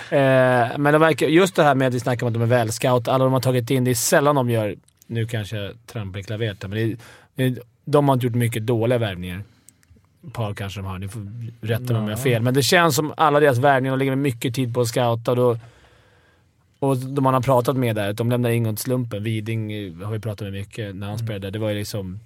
eh, 0.09 0.77
men 0.77 0.83
de 0.83 0.97
verkar, 1.01 1.27
just 1.27 1.55
det 1.55 1.63
här 1.63 1.75
med 1.75 1.87
att 1.87 1.93
vi 1.93 1.99
snackar 1.99 2.25
om 2.25 2.27
att 2.27 2.33
de 2.33 2.41
är 2.41 2.45
välscout, 2.45 3.07
alla 3.07 3.23
de 3.23 3.33
har 3.33 3.39
tagit 3.39 3.69
in, 3.69 3.83
det 3.83 3.91
är 3.91 3.95
sällan 3.95 4.35
de 4.35 4.49
gör, 4.49 4.75
nu 5.07 5.27
kanske 5.27 5.57
jag 5.57 5.73
trampar 5.85 6.19
i 6.19 6.23
klaveret 6.23 6.61
men 6.61 6.71
det, 6.71 6.97
det, 7.35 7.59
de 7.85 8.07
har 8.07 8.13
inte 8.13 8.25
gjort 8.25 8.35
mycket 8.35 8.65
dåliga 8.65 8.97
värvningar. 8.99 9.43
Ett 10.27 10.33
par 10.33 10.53
kanske 10.53 10.79
de 10.79 10.85
har, 10.85 10.99
ni 10.99 11.07
får 11.07 11.21
rätta 11.61 11.93
mig 11.93 12.01
om 12.01 12.07
jag 12.07 12.17
har 12.17 12.23
fel. 12.23 12.41
Men 12.41 12.53
det 12.53 12.63
känns 12.63 12.95
som 12.95 13.13
alla 13.17 13.39
deras 13.39 13.57
värvningar, 13.57 13.97
de 13.97 13.99
lägger 13.99 14.15
mycket 14.15 14.55
tid 14.55 14.73
på 14.73 14.81
att 14.81 14.87
scouta. 14.87 15.31
Och, 15.31 15.37
då, 15.37 15.57
och 16.79 16.97
de 16.97 17.23
man 17.23 17.33
har 17.33 17.41
pratat 17.41 17.77
med 17.77 17.95
där, 17.95 18.09
att 18.09 18.17
de 18.17 18.29
lämnar 18.29 18.49
inget 18.49 18.73
åt 18.73 18.79
slumpen. 18.79 19.23
Widing 19.23 19.71
eh, 19.71 19.93
har 19.93 20.11
vi 20.11 20.19
pratat 20.19 20.41
med 20.41 20.53
mycket 20.53 20.95
när 20.95 21.07
han 21.07 21.17
spelade 21.17 21.39
där. 21.39 21.51
Det 21.51 21.59
var 21.59 21.69
ju 21.69 21.75
liksom... 21.75 22.19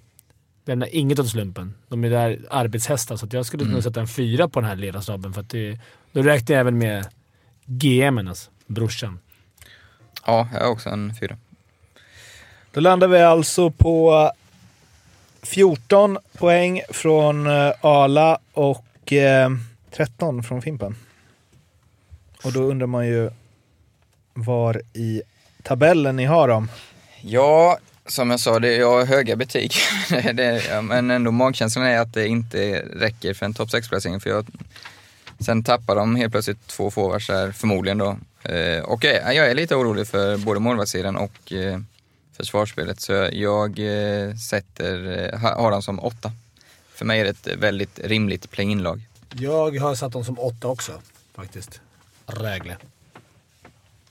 Lämnar 0.64 0.88
inget 0.92 1.18
åt 1.18 1.28
slumpen. 1.28 1.74
De 1.88 2.04
är 2.04 2.10
där 2.10 2.38
arbetshästar, 2.50 3.16
så 3.16 3.26
att 3.26 3.32
jag 3.32 3.46
skulle 3.46 3.64
nog 3.64 3.82
sätta 3.82 4.00
en 4.00 4.08
fyra 4.08 4.48
på 4.48 4.60
den 4.60 4.68
här 4.68 4.76
ledarstaben. 4.76 5.32
För 5.32 5.40
att 5.40 5.50
det, 5.50 5.78
då 6.12 6.22
räknar 6.22 6.54
jag 6.54 6.60
även 6.60 6.78
med 6.78 7.06
GMen, 7.66 8.28
alltså. 8.28 8.50
Brorsan. 8.66 9.18
Ja, 10.26 10.48
jag 10.52 10.60
har 10.60 10.70
också 10.70 10.88
en 10.88 11.14
fyra. 11.20 11.36
Då 12.72 12.80
landar 12.80 13.08
vi 13.08 13.22
alltså 13.22 13.70
på 13.70 14.30
14 15.42 16.18
poäng 16.38 16.80
från 16.90 17.46
eh, 17.46 17.72
Ala 17.80 18.38
och 18.52 19.12
eh, 19.12 19.50
13 19.90 20.42
från 20.42 20.62
Fimpen. 20.62 20.96
Och 22.44 22.52
då 22.52 22.60
undrar 22.60 22.86
man 22.86 23.06
ju 23.06 23.30
var 24.34 24.82
i 24.92 25.22
tabellen 25.62 26.16
ni 26.16 26.24
har 26.24 26.48
dem. 26.48 26.68
Ja, 27.20 27.78
som 28.06 28.30
jag 28.30 28.40
sa, 28.40 28.58
det, 28.58 28.76
jag 28.76 28.90
har 28.90 29.06
höga 29.06 29.36
betyg. 29.36 29.72
det, 30.34 30.64
ja, 30.70 30.82
men 30.82 31.10
ändå 31.10 31.30
magkänslan 31.30 31.84
är 31.84 31.98
att 31.98 32.14
det 32.14 32.26
inte 32.28 32.84
räcker 32.94 33.34
för 33.34 33.46
en 33.46 33.54
topp 33.54 33.68
6-placering. 33.68 34.20
För 34.20 34.30
jag, 34.30 34.46
sen 35.38 35.64
tappar 35.64 35.96
de 35.96 36.16
helt 36.16 36.32
plötsligt 36.32 36.66
två 36.66 36.90
forwards 36.90 37.26
där, 37.26 37.52
förmodligen 37.52 37.98
då. 37.98 38.16
Eh, 38.42 38.82
och 38.82 39.04
jag, 39.04 39.34
jag 39.34 39.50
är 39.50 39.54
lite 39.54 39.74
orolig 39.74 40.06
för 40.06 40.36
både 40.36 40.60
målvaktssidan 40.60 41.16
och 41.16 41.52
eh, 41.52 41.80
försvarsspelet. 42.36 43.00
Så 43.00 43.28
jag, 43.32 43.78
eh, 43.78 44.34
sätter, 44.34 45.28
eh, 45.34 45.40
har 45.40 45.70
dem 45.70 45.82
som 45.82 46.00
åtta. 46.00 46.32
För 46.94 47.04
mig 47.04 47.20
är 47.20 47.24
det 47.24 47.30
ett 47.30 47.56
väldigt 47.56 47.98
rimligt 47.98 48.50
play-in-lag. 48.50 49.00
Jag 49.34 49.78
har 49.78 49.94
satt 49.94 50.12
dem 50.12 50.24
som 50.24 50.38
åtta 50.38 50.68
också, 50.68 50.92
faktiskt. 51.34 51.80
Rögle. 52.26 52.76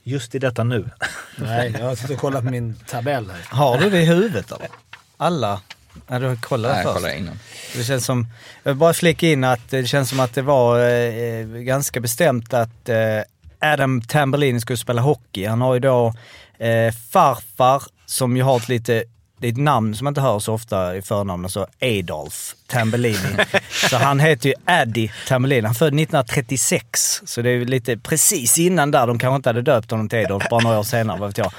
Just 0.04 0.34
i 0.34 0.38
detta 0.38 0.64
nu. 0.64 0.90
Nej, 1.36 1.74
jag 1.78 1.86
har 1.86 1.94
suttit 1.96 2.10
och 2.10 2.20
kollat 2.20 2.44
på 2.44 2.50
min 2.50 2.74
tabell 2.86 3.30
här. 3.30 3.56
Har 3.56 3.78
du 3.78 3.90
det 3.90 4.00
i 4.00 4.04
huvudet 4.04 4.52
eller? 4.52 4.68
Alla? 5.16 5.60
Ja, 6.08 6.18
du 6.18 6.26
har 6.26 6.36
kollat 6.36 6.72
Nej, 6.72 6.84
jag 6.84 6.92
först? 6.92 7.02
kollar 7.04 7.16
innan. 7.16 7.38
Det 7.76 7.84
känns 7.84 8.04
som, 8.04 8.26
jag 8.62 8.72
vill 8.72 8.78
bara 8.78 8.92
flika 8.94 9.26
in 9.26 9.44
att 9.44 9.70
det 9.70 9.86
känns 9.86 10.08
som 10.08 10.20
att 10.20 10.34
det 10.34 10.42
var 10.42 10.88
eh, 10.90 11.44
ganska 11.46 12.00
bestämt 12.00 12.54
att 12.54 12.88
eh, 12.88 12.96
Adam 13.60 14.02
Tambellini 14.02 14.60
skulle 14.60 14.76
spela 14.76 15.02
hockey. 15.02 15.46
Han 15.46 15.60
har 15.60 15.74
ju 15.74 15.80
då 15.80 16.14
eh, 16.58 16.92
farfar 17.10 17.82
som 18.06 18.36
ju 18.36 18.42
har 18.42 18.56
ett 18.56 18.68
lite 18.68 19.04
det 19.42 19.48
är 19.48 19.52
ett 19.52 19.58
namn 19.58 19.94
som 19.94 20.04
man 20.04 20.10
inte 20.10 20.20
hör 20.20 20.38
så 20.38 20.54
ofta 20.54 20.96
i 20.96 21.02
förnamn, 21.02 21.44
alltså 21.44 21.66
Adolf 21.80 22.54
Tambellini. 22.66 23.36
Så 23.90 23.96
han 23.96 24.20
heter 24.20 24.48
ju 24.48 24.54
Addy 24.64 25.08
Tambellini. 25.28 25.66
Han 25.66 25.74
född 25.74 25.86
1936, 25.86 27.22
så 27.24 27.42
det 27.42 27.50
är 27.50 27.64
lite 27.64 27.96
precis 27.96 28.58
innan 28.58 28.90
där. 28.90 29.06
De 29.06 29.18
kanske 29.18 29.36
inte 29.36 29.48
hade 29.48 29.62
döpt 29.62 29.90
honom 29.90 30.08
till 30.08 30.18
Adolf, 30.18 30.44
bara 30.50 30.60
några 30.60 30.78
år 30.78 30.82
senare, 30.82 31.18
vad 31.20 31.28
vet 31.28 31.38
jag. 31.38 31.52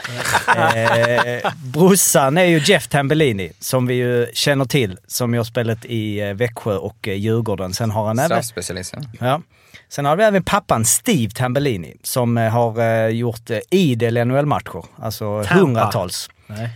Eh, 0.57 1.51
brorsan 1.63 2.37
är 2.37 2.45
ju 2.45 2.61
Jeff 2.65 2.87
Tambellini, 2.87 3.51
som 3.59 3.87
vi 3.87 3.93
ju 3.93 4.27
känner 4.33 4.65
till, 4.65 4.97
som 5.07 5.33
har 5.33 5.43
spelat 5.43 5.85
i 5.85 6.19
eh, 6.19 6.33
Växjö 6.33 6.75
och 6.75 7.07
eh, 7.07 7.13
Djurgården. 7.13 7.73
Sen 7.73 7.91
har 7.91 8.07
han 8.07 8.19
även... 8.19 8.29
Straffspecialist, 8.29 8.93
ja. 8.97 9.27
Ja. 9.27 9.41
Sen 9.89 10.05
har 10.05 10.15
vi 10.15 10.23
även 10.23 10.43
pappan 10.43 10.85
Steve 10.85 11.31
Tambellini 11.31 11.95
som 12.03 12.37
eh, 12.37 12.49
har 12.49 12.79
eh, 12.79 13.07
gjort 13.07 13.49
eh, 13.49 13.59
idel 13.69 14.27
NHL-matcher. 14.27 14.85
Alltså 14.95 15.43
Tampa. 15.43 15.53
hundratals. 15.53 16.29
Nej. 16.47 16.69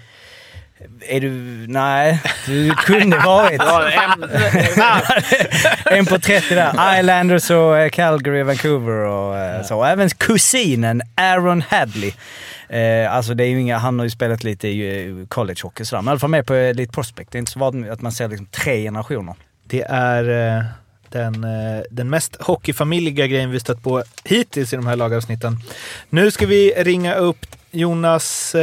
Är 1.02 1.22
du... 1.22 1.32
Nej, 1.68 2.22
du 2.46 2.76
kunde 2.76 3.18
varit. 3.18 3.62
en 5.86 6.06
på 6.06 6.20
30 6.20 6.56
där. 6.56 7.00
Islanders 7.00 7.50
och 7.50 7.78
eh, 7.78 7.90
Calgary, 7.90 8.44
Vancouver 8.44 8.94
och 8.94 9.38
eh, 9.38 9.64
så. 9.64 9.84
Även 9.84 10.10
kusinen 10.10 11.02
Aaron 11.16 11.64
Hadley. 11.70 12.14
Eh, 12.70 13.16
alltså 13.16 13.34
det 13.34 13.44
är 13.44 13.48
ju 13.48 13.62
inga, 13.62 13.78
han 13.78 14.00
har 14.00 14.06
ju 14.06 14.10
spelat 14.10 14.44
lite 14.44 14.68
i 14.68 15.08
eh, 15.08 15.28
college 15.28 15.60
hockey 15.64 15.86
sådär. 15.86 16.02
Men 16.02 16.08
i 16.08 16.12
alla 16.12 16.20
fall 16.20 16.30
med 16.30 16.46
på 16.46 16.72
lite 16.76 16.94
prospect. 16.94 17.32
Det 17.32 17.38
är 17.38 17.40
inte 17.40 17.52
så 17.52 17.60
vanligt 17.60 17.92
att 17.92 18.02
man 18.02 18.12
ser 18.12 18.28
liksom 18.28 18.46
tre 18.46 18.84
generationer. 18.84 19.36
Det 19.64 19.82
är 19.90 20.58
eh, 20.58 20.64
den, 21.10 21.44
eh, 21.44 21.82
den 21.92 22.10
mest 22.10 22.36
hockeyfamiljiga 22.42 23.28
grejen 23.28 23.52
vi 23.52 23.60
stött 23.60 23.84
på 23.84 24.04
hittills 24.24 24.74
i 24.74 24.76
de 24.76 24.88
här 24.88 24.96
lagavsnitten. 24.96 25.58
Nu 26.10 26.32
ska 26.32 26.46
vi 26.46 26.74
ringa 26.78 27.16
upp 27.16 27.46
Jonas 27.72 28.56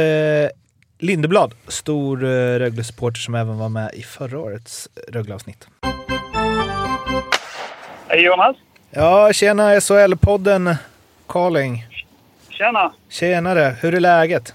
Lindeblad, 0.97 1.53
stor 1.67 2.23
eh, 2.23 2.27
Rögle-supporter 2.59 3.19
som 3.19 3.35
även 3.35 3.57
var 3.57 3.69
med 3.69 3.91
i 3.93 4.03
förra 4.03 4.39
årets 4.39 4.89
Rögle-avsnitt. 5.07 5.67
Hej 8.07 8.21
Jonas! 8.21 8.55
Ja, 8.91 9.33
tjena 9.33 9.79
SHL-podden 9.79 10.75
calling. 11.27 11.85
Tjena! 12.49 12.93
Tjenare, 13.09 13.75
hur 13.81 13.95
är 13.95 13.99
läget? 13.99 14.53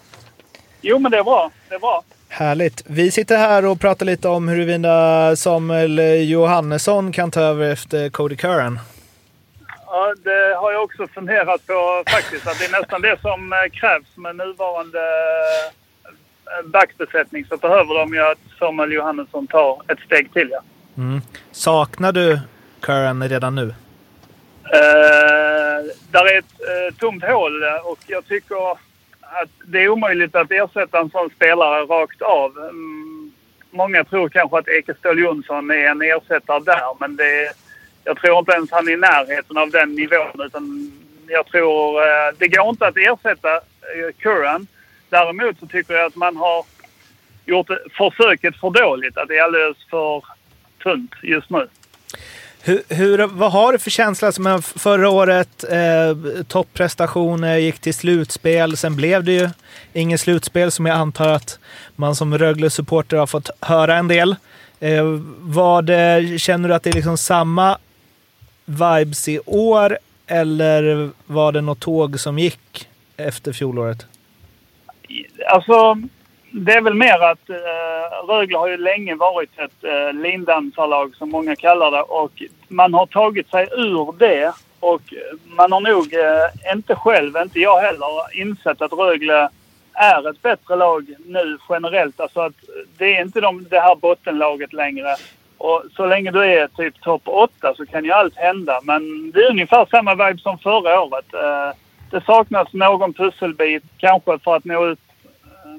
Jo 0.81 0.99
men 0.99 1.13
det 1.13 1.19
är 1.19 1.25
bra, 1.25 1.51
det 1.69 1.75
är 1.75 1.79
bra. 1.79 2.03
Härligt. 2.29 2.83
Vi 2.87 3.11
sitter 3.11 3.37
här 3.39 3.65
och 3.67 3.81
pratar 3.81 4.07
lite 4.07 4.29
om 4.29 4.49
huruvida 4.49 5.37
Samuel 5.37 5.99
Johannesson 6.31 7.13
kan 7.13 7.31
ta 7.31 7.41
över 7.41 7.73
efter 7.73 8.11
Cody 8.11 8.37
Curran. 8.37 8.79
Ja, 9.87 10.15
det 10.25 10.57
har 10.61 10.73
jag 10.73 10.83
också 10.83 11.07
funderat 11.07 11.67
på 11.67 12.03
faktiskt. 12.11 12.47
Att 12.47 12.59
det 12.59 12.65
är 12.65 12.81
nästan 12.81 13.03
det 13.03 13.21
som 13.21 13.53
eh, 13.53 13.59
krävs 13.73 14.17
med 14.17 14.37
nuvarande 14.37 14.99
backbesättning. 16.65 17.45
Så 17.45 17.57
behöver 17.57 17.95
de 17.95 18.15
ju 18.15 18.21
att 18.21 18.39
Samuel 18.59 18.93
Johannesson 18.93 19.47
tar 19.47 19.83
ett 19.89 20.01
steg 20.01 20.33
till. 20.33 20.51
Ja. 20.51 20.63
Mm. 20.97 21.21
Saknar 21.53 22.13
du 22.13 22.41
Curran 22.81 23.29
redan 23.29 23.55
nu? 23.55 23.75
Eh, 24.65 25.87
där 26.11 26.35
är 26.35 26.39
ett 26.39 26.61
eh, 26.61 26.95
tomt 26.99 27.25
hål 27.25 27.63
eh, 27.63 27.87
och 27.87 27.99
jag 28.07 28.27
tycker 28.27 28.73
att 29.21 29.51
det 29.65 29.83
är 29.83 29.89
omöjligt 29.89 30.37
att 30.37 30.51
ersätta 30.51 30.99
en 30.99 31.11
sån 31.11 31.31
spelare 31.31 31.81
rakt 31.81 32.23
av. 32.23 32.59
Mm, 32.59 33.33
många 33.71 34.05
tror 34.05 34.29
kanske 34.29 34.59
att 34.59 34.69
Ekestål 34.69 35.19
Jonsson 35.19 35.71
är 35.71 35.89
en 35.89 36.03
ersättare 36.03 36.61
där 36.61 37.01
men 37.01 37.17
det, 37.17 37.53
jag 38.05 38.17
tror 38.17 38.39
inte 38.39 38.53
ens 38.53 38.71
han 38.71 38.89
är 38.89 38.93
i 38.93 38.97
närheten 38.97 39.57
av 39.57 39.71
den 39.71 39.95
nivån. 39.95 40.47
Utan 40.47 40.93
jag 41.29 41.47
tror 41.47 42.03
eh, 42.03 42.35
det 42.39 42.49
går 42.49 42.69
inte 42.69 42.87
att 42.87 42.97
ersätta 42.97 43.61
Curran. 44.19 44.67
Däremot 45.11 45.59
så 45.61 45.67
tycker 45.67 45.95
jag 45.95 46.07
att 46.07 46.17
man 46.17 46.37
har 46.37 46.65
gjort 47.47 47.71
försöket 47.97 48.57
för 48.57 48.71
dåligt. 48.71 49.17
Att 49.17 49.29
det 49.29 49.37
är 49.39 49.43
alldeles 49.43 49.77
för 49.91 50.25
tunt 50.83 51.13
just 51.23 51.51
nu. 51.51 51.69
Hur, 52.63 52.83
hur, 52.89 53.27
vad 53.27 53.53
har 53.53 53.73
du 53.73 53.79
för 53.79 53.91
känsla? 53.91 54.33
Som 54.33 54.63
förra 54.63 55.11
året, 55.11 55.65
eh, 55.65 56.43
topprestationer, 56.49 57.57
gick 57.57 57.79
till 57.79 57.95
slutspel. 57.95 58.77
Sen 58.77 58.97
blev 58.97 59.25
det 59.25 59.33
ju 59.33 59.49
inget 59.93 60.21
slutspel 60.21 60.71
som 60.71 60.87
jag 60.87 60.97
antar 60.97 61.29
att 61.29 61.59
man 61.97 62.17
som 62.17 62.39
Rögle-supporter 62.39 63.17
har 63.17 63.27
fått 63.27 63.51
höra 63.61 63.97
en 63.97 64.09
del. 64.09 64.37
Eh, 64.81 65.05
vad, 65.41 65.85
det, 65.85 66.41
känner 66.41 66.69
du 66.69 66.75
att 66.75 66.83
det 66.83 66.91
är 66.91 66.95
liksom 66.95 67.19
samma 67.19 67.79
vibes 68.65 69.29
i 69.29 69.41
år 69.47 69.99
eller 70.27 71.11
var 71.27 71.53
det 71.53 71.61
något 71.61 71.81
tåg 71.81 72.21
som 72.21 72.39
gick 72.39 72.89
efter 73.17 73.53
fjolåret? 73.53 74.07
Alltså, 75.47 75.97
det 76.51 76.73
är 76.73 76.81
väl 76.81 76.95
mer 76.95 77.23
att 77.23 77.51
eh, 77.51 78.27
Rögle 78.29 78.59
har 78.59 78.69
ju 78.69 78.77
länge 78.77 79.15
varit 79.15 79.59
ett 79.59 79.85
eh, 79.85 80.13
lindansarlag 80.13 81.15
som 81.17 81.31
många 81.31 81.57
kallar 81.57 81.91
det 81.91 82.03
och 82.03 82.43
man 82.69 82.95
har 82.95 83.07
tagit 83.07 83.51
sig 83.51 83.69
ur 83.73 84.19
det 84.19 84.53
och 84.81 85.03
man 85.45 85.73
har 85.73 85.81
nog 85.81 86.15
eh, 86.15 86.73
inte 86.75 86.95
själv, 86.95 87.37
inte 87.37 87.61
jag 87.61 87.81
heller, 87.81 88.41
insett 88.41 88.83
att 88.83 88.93
Rögle 88.93 89.49
är 89.93 90.31
ett 90.31 90.43
bättre 90.43 90.77
lag 90.77 91.15
nu 91.27 91.59
generellt. 91.69 92.21
Alltså 92.21 92.41
att 92.41 92.55
det 92.99 93.17
är 93.17 93.23
inte 93.23 93.41
de, 93.41 93.67
det 93.71 93.81
här 93.81 93.95
bottenlaget 93.95 94.73
längre. 94.73 95.17
Och 95.59 95.83
så 95.97 96.07
länge 96.07 96.31
du 96.31 96.45
är 96.45 96.69
typ 96.69 97.01
topp 97.01 97.23
8 97.25 97.75
så 97.77 97.87
kan 97.87 98.05
ju 98.05 98.13
allt 98.13 98.37
hända. 98.37 98.81
Men 98.83 99.31
det 99.31 99.41
är 99.41 99.51
ungefär 99.51 99.87
samma 99.91 100.15
vibe 100.15 100.39
som 100.39 100.59
förra 100.59 101.01
året. 101.01 101.35
Eh, 101.35 101.77
det 102.11 102.25
saknas 102.25 102.73
någon 102.73 103.13
pusselbit 103.13 103.85
kanske 103.97 104.39
för 104.39 104.57
att 104.57 104.65
nå 104.65 104.87
ut 104.87 104.99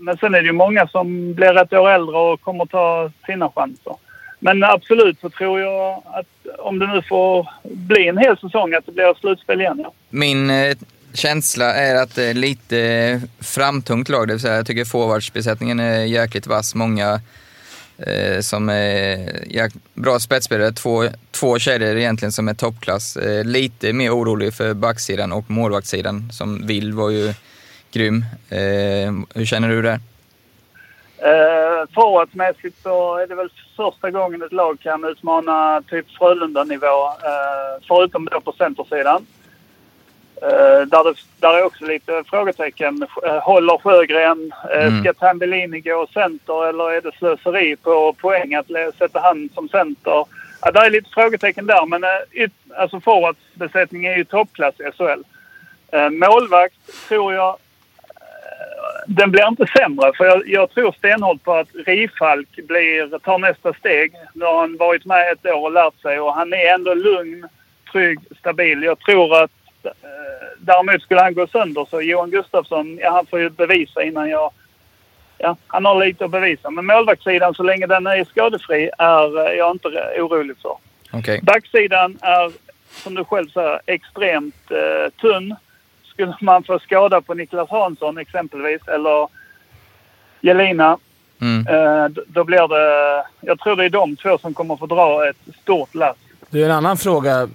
men 0.02 0.18
sen 0.18 0.36
är 0.36 0.42
det 0.42 0.48
ju 0.48 0.52
många 0.52 0.88
som 0.88 1.34
blir 1.34 1.58
ett 1.58 1.74
år 1.74 1.90
äldre 1.90 2.18
och 2.18 2.42
kommer 2.42 2.66
ta 2.66 3.12
sina 3.26 3.50
chanser. 3.56 3.96
Men 4.40 4.64
absolut 4.64 5.20
så 5.20 5.30
tror 5.30 5.60
jag 5.60 6.04
att 6.06 6.58
om 6.60 6.80
det 6.80 6.88
nu 6.88 7.02
får 7.02 7.48
bli 7.64 8.08
en 8.08 8.18
hel 8.18 8.38
säsong 8.38 8.74
att 8.74 8.86
det 8.86 8.92
blir 8.92 9.20
slutspel 9.20 9.62
igen. 9.62 9.80
Ja. 9.84 9.92
Min 10.10 10.50
eh, 10.50 10.78
känsla 11.14 11.74
är 11.74 12.04
att 12.04 12.16
det 12.16 12.24
är 12.24 12.34
lite 12.34 12.80
eh, 12.80 13.20
framtungt 13.40 14.10
lag, 14.10 14.28
det 14.28 14.34
vill 14.34 14.42
säga 14.42 14.56
jag 14.56 14.66
tycker 14.66 14.86
forwardsbesättningen 14.86 15.80
är 15.80 16.04
jäkligt 16.04 16.48
vass. 16.48 16.76
Många 16.76 17.22
Eh, 18.08 18.40
som 18.40 18.70
är 18.70 19.72
bra 19.94 20.20
spetsspelare, 20.20 20.72
två, 20.72 21.04
två 21.32 21.60
kedjor 21.60 21.98
egentligen 21.98 22.32
som 22.32 22.48
är 22.48 22.54
toppklass. 22.54 23.18
Eh, 23.18 23.44
lite 23.44 23.94
mer 23.94 24.12
orolig 24.12 24.54
för 24.54 24.74
backsidan 24.74 25.32
och 25.32 25.52
målvaktssidan 25.52 26.32
som 26.32 26.68
Will 26.68 26.94
var 26.94 27.10
ju 27.10 27.34
grym. 27.92 28.26
Eh, 28.50 29.14
hur 29.36 29.46
känner 29.46 29.70
du 29.70 29.82
där? 29.82 30.00
Eh, 31.18 31.88
Forwardsmässigt 31.94 32.84
så 32.84 33.18
är 33.18 33.28
det 33.28 33.36
väl 33.36 33.50
första 33.78 34.12
gången 34.12 34.42
ett 34.42 34.52
lag 34.52 34.80
kan 34.80 35.04
utmana 35.04 35.82
typ 35.90 36.06
Frölunda-nivå. 36.10 37.08
Eh, 37.08 37.84
förutom 37.88 38.26
då 38.26 38.42
på 38.42 38.52
centersidan. 38.52 39.26
Eh, 40.42 40.82
där, 40.88 41.04
det, 41.04 41.14
där 41.40 41.58
är 41.58 41.64
också 41.64 41.86
lite 41.86 42.24
frågetecken. 42.28 43.08
Eh, 43.26 43.38
håller 43.38 43.78
Sjögren? 43.78 44.54
Eh, 44.74 44.88
Mm. 44.88 45.04
Ska 45.04 45.14
Tambellini 45.14 45.80
gå 45.80 46.08
center 46.14 46.70
eller 46.70 46.92
är 46.92 47.02
det 47.02 47.12
slöseri 47.18 47.76
på 47.76 48.14
poäng 48.14 48.56
att 48.56 48.68
sätta 48.98 49.20
han 49.20 49.50
som 49.54 49.70
center? 49.70 50.26
Ja, 50.62 50.72
där 50.72 50.86
är 50.86 50.90
lite 50.90 51.10
frågetecken 51.10 51.66
där 51.66 51.86
men 51.86 52.04
alltså 52.78 53.00
forwardsbesättningen 53.00 54.14
är 54.14 54.18
ju 54.18 54.24
toppklass 54.24 54.76
i 54.80 54.84
SHL. 54.84 55.24
Målvakt 56.12 57.08
tror 57.08 57.34
jag 57.34 57.58
den 59.08 59.32
blir 59.32 59.48
inte 59.48 59.66
sämre. 59.78 60.12
För 60.18 60.26
jag, 60.26 60.48
jag 60.48 60.72
tror 60.72 60.92
stenhårt 60.92 61.44
på 61.44 61.54
att 61.54 61.68
Rifalk 61.86 62.50
blir, 62.56 63.20
tar 63.20 63.38
nästa 63.38 63.74
steg. 63.74 64.14
Nu 64.34 64.46
har 64.46 64.60
han 64.60 64.78
varit 64.78 65.06
med 65.06 65.32
ett 65.32 65.46
år 65.46 65.64
och 65.66 65.72
lärt 65.72 66.02
sig 66.02 66.20
och 66.20 66.34
han 66.34 66.54
är 66.54 66.74
ändå 66.74 66.94
lugn, 66.94 67.48
trygg, 67.92 68.20
stabil. 68.40 68.84
Jag 68.84 69.00
tror 69.00 69.44
att 69.44 69.52
däremot 70.58 71.02
skulle 71.02 71.22
han 71.22 71.34
gå 71.34 71.48
sönder 71.48 71.88
så 71.90 72.02
Johan 72.02 72.32
Gustafsson, 72.32 72.98
ja 72.98 73.12
han 73.12 73.26
får 73.26 73.40
ju 73.40 73.50
bevisa 73.50 74.04
innan 74.04 74.30
jag... 74.30 74.52
Ja, 75.38 75.58
han 75.68 75.86
har 75.86 76.06
lite 76.06 76.26
att 76.26 76.32
bevisa. 76.32 76.70
Men 76.70 76.86
målvaktssidan, 76.86 77.54
så 77.54 77.64
länge 77.64 77.88
den 77.88 78.08
är 78.08 78.24
skadefri, 78.24 78.90
är 78.98 79.48
eh, 79.48 79.54
jag 79.54 79.72
inte 79.72 79.88
orolig 80.20 80.58
för. 80.62 80.76
Okej. 81.12 81.40
Backsidan 81.44 82.18
är, 82.22 82.52
som 83.04 83.16
du 83.16 83.24
själv 83.24 83.50
säger, 83.50 83.82
extremt 83.86 84.72
eh, 84.72 85.12
tunn. 85.22 85.56
Skulle 86.04 86.36
man 86.42 86.64
få 86.64 86.80
skada 86.80 87.22
på 87.22 87.34
Niklas 87.34 87.70
Hansson 87.70 88.18
exempelvis, 88.18 88.88
eller 88.88 89.28
Jelina, 90.42 90.98
Mm. 91.42 91.68
eh, 91.68 92.10
då 92.28 92.44
blir 92.44 92.68
det... 92.68 93.26
Jag 93.42 93.60
tror 93.60 93.76
det 93.76 93.86
är 93.86 93.90
de 93.90 94.16
två 94.16 94.38
som 94.38 94.54
kommer 94.54 94.78
få 94.78 94.86
dra 94.86 95.30
ett 95.30 95.56
stort 95.62 95.96
lass. 95.96 96.18
Du, 96.50 96.66
en 96.66 96.72
annan 96.72 96.98
fråga. 96.98 97.50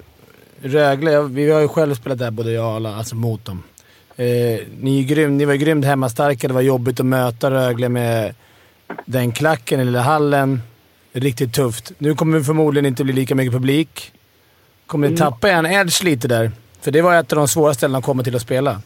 Rögle, 0.63 1.23
vi 1.23 1.51
har 1.51 1.61
ju 1.61 1.69
själv 1.69 1.95
spelat 1.95 2.19
där 2.19 2.31
både 2.31 2.53
jag 2.53 2.65
och 2.67 2.73
alla, 2.73 2.95
alltså 2.97 3.17
mot 3.17 3.45
dem. 3.45 3.63
Eh, 4.17 4.25
ni, 4.81 5.01
är 5.01 5.03
grym, 5.09 5.37
ni 5.37 5.45
var 5.45 5.53
ju 5.53 5.59
grymt 5.59 5.85
hemmastarka. 5.85 6.49
Det 6.49 6.55
var 6.55 6.61
jobbigt 6.61 7.01
att 7.01 7.07
möta 7.07 7.51
Rögle 7.51 7.89
med 7.89 8.35
den 9.05 9.33
klacken 9.33 9.81
i 9.81 9.85
lilla 9.85 10.01
hallen. 10.01 10.63
Riktigt 11.13 11.55
tufft. 11.55 11.93
Nu 11.99 12.15
kommer 12.15 12.39
det 12.39 12.45
förmodligen 12.45 12.87
inte 12.87 13.05
bli 13.05 13.13
lika 13.13 13.35
mycket 13.35 13.53
publik. 13.53 14.13
Kommer 14.87 15.09
ni 15.09 15.15
Mm. 15.15 15.19
tappa 15.19 15.51
en 15.51 15.67
edge 15.67 16.05
lite 16.05 16.29
där? 16.29 16.51
För 16.81 16.91
det 16.91 17.03
var 17.03 17.15
ett 17.17 17.33
av 17.33 17.37
de 17.37 17.49
svåra 17.49 17.75
ställena 17.75 17.99
att 17.99 18.05
komma 18.05 18.23
till 18.23 18.37
att 18.37 18.43
spela. 18.43 18.81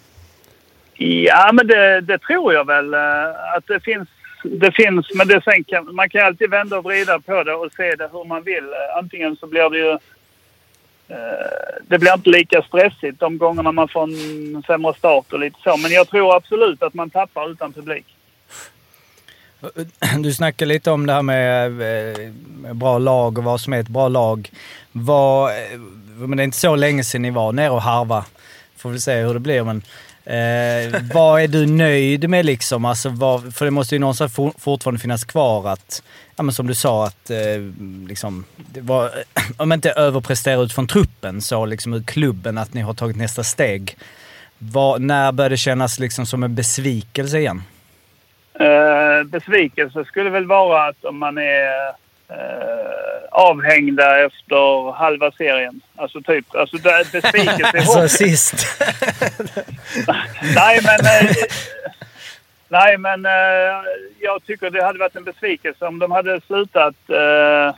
Ja, 0.97 1.51
men 1.53 1.67
det, 1.67 2.01
det 2.01 2.19
tror 2.19 2.53
jag 2.55 2.67
väl. 2.67 2.95
eh, 2.95 3.01
Att 3.57 3.67
det 3.67 3.81
finns 3.81 4.09
det 4.45 4.73
finns, 4.73 5.07
men 5.15 5.29
det 5.29 5.43
sen 5.45 5.65
kan, 5.65 5.95
man 5.95 6.09
kan 6.11 6.27
alltid 6.27 6.51
vända 6.51 6.79
och 6.79 6.85
vrida 6.85 7.19
på 7.21 7.43
det 7.43 7.55
och 7.55 7.73
se 7.77 7.95
det 7.97 8.09
hur 8.13 8.25
man 8.25 8.43
vill. 8.43 8.65
Antingen 8.99 9.37
så 9.37 9.47
blir 9.47 9.71
det 9.71 9.79
ju... 9.79 9.99
Eh, 11.11 11.17
det 11.89 11.99
blir 11.99 12.15
inte 12.15 12.31
lika 12.31 12.63
stressigt 12.63 13.21
de 13.21 13.39
gångerna 13.39 13.73
man 13.73 13.89
får 13.89 14.03
en 14.03 14.63
sämre 14.67 14.95
start 14.95 15.33
och 15.33 15.41
lite 15.41 15.59
så. 15.65 15.77
Men 15.77 15.91
jag 15.91 16.09
tror 16.09 16.37
absolut 16.37 16.83
att 16.83 16.95
man 16.95 17.11
tappar 17.11 17.51
utan 17.51 17.73
publik. 17.73 18.07
Du 20.19 20.33
snackar 20.33 20.67
lite 20.67 20.91
om 20.91 21.07
det 21.07 21.13
här 21.13 21.23
med 21.23 21.67
eh, 22.67 22.73
bra 22.73 22.99
lag 22.99 23.39
och 23.39 23.45
vad 23.45 23.61
som 23.61 23.73
är 23.73 23.81
ett 23.81 23.89
bra 23.89 24.09
lag. 24.09 24.51
Var, 24.93 25.51
eh, 25.51 25.79
men 26.17 26.37
det 26.37 26.43
är 26.43 26.45
inte 26.45 26.59
så 26.59 26.77
länge 26.77 27.05
sedan 27.05 27.23
ni 27.23 27.31
var 27.31 27.53
nere 27.53 27.71
och 27.71 27.83
harva. 27.83 28.25
Får 28.77 28.91
vi 28.91 29.01
se 29.01 29.23
hur 29.23 29.35
det 29.35 29.41
blir. 29.41 29.65
Men, 29.65 29.83
eh, 30.31 31.03
vad 31.15 31.43
är 31.43 31.49
du 31.49 31.67
nöjd 31.67 32.31
med 32.31 32.47
liksom? 32.47 32.85
Alltså, 32.85 33.09
vad, 33.09 33.55
för 33.55 33.65
det 33.65 33.71
måste 33.71 33.95
ju 33.95 33.99
någonstans 33.99 34.35
for, 34.35 34.53
fortfarande 34.59 35.01
finnas 35.01 35.25
kvar 35.25 35.69
att, 35.69 36.03
ja, 36.37 36.43
men 36.43 36.55
som 36.55 36.67
du 36.67 36.75
sa, 36.75 37.07
att 37.07 37.31
eh, 37.31 37.37
liksom, 38.09 38.45
det 38.57 38.81
var, 38.81 39.11
om 39.57 39.73
inte 39.73 39.91
överprestera 39.91 40.61
utifrån 40.61 40.87
truppen 40.87 41.41
så 41.41 41.67
liksom 41.67 41.95
ur 41.95 42.03
klubben 42.03 42.59
att 42.59 42.75
ni 42.75 42.81
har 42.81 42.95
tagit 42.95 43.17
nästa 43.17 43.45
steg. 43.45 43.97
Vad, 44.59 45.01
när 45.01 45.33
börjar 45.33 45.51
det 45.51 45.57
kännas 45.57 45.99
liksom 45.99 46.27
som 46.27 46.43
en 46.43 46.55
besvikelse 46.55 47.39
igen? 47.39 47.63
Eh, 48.61 49.25
besvikelse 49.25 50.05
skulle 50.05 50.31
väl 50.31 50.47
vara 50.47 50.89
att 50.89 51.05
om 51.05 51.19
man 51.19 51.39
är 51.39 51.93
eh, 52.31 53.25
avhängda 53.31 54.25
efter 54.25 54.93
halva 54.93 55.33
serien. 55.33 55.81
Alltså 55.97 56.21
typ, 56.21 56.55
alltså 56.55 56.77
besvikelse 57.13 57.71
är 57.75 57.79
Alltså 57.79 58.01
hårt. 58.01 58.11
sist. 58.11 58.55
nej 60.55 60.81
men... 60.85 61.01
Eh, 61.01 61.33
nej 62.69 62.99
men 62.99 63.27
eh, 63.27 63.33
jag 64.21 64.45
tycker 64.47 64.71
det 64.71 64.85
hade 64.85 64.99
varit 64.99 65.17
en 65.17 65.25
besvikelse 65.25 65.87
om 65.87 65.99
de 65.99 66.11
hade 66.11 66.41
slutat 66.47 66.95
eh, 67.09 67.75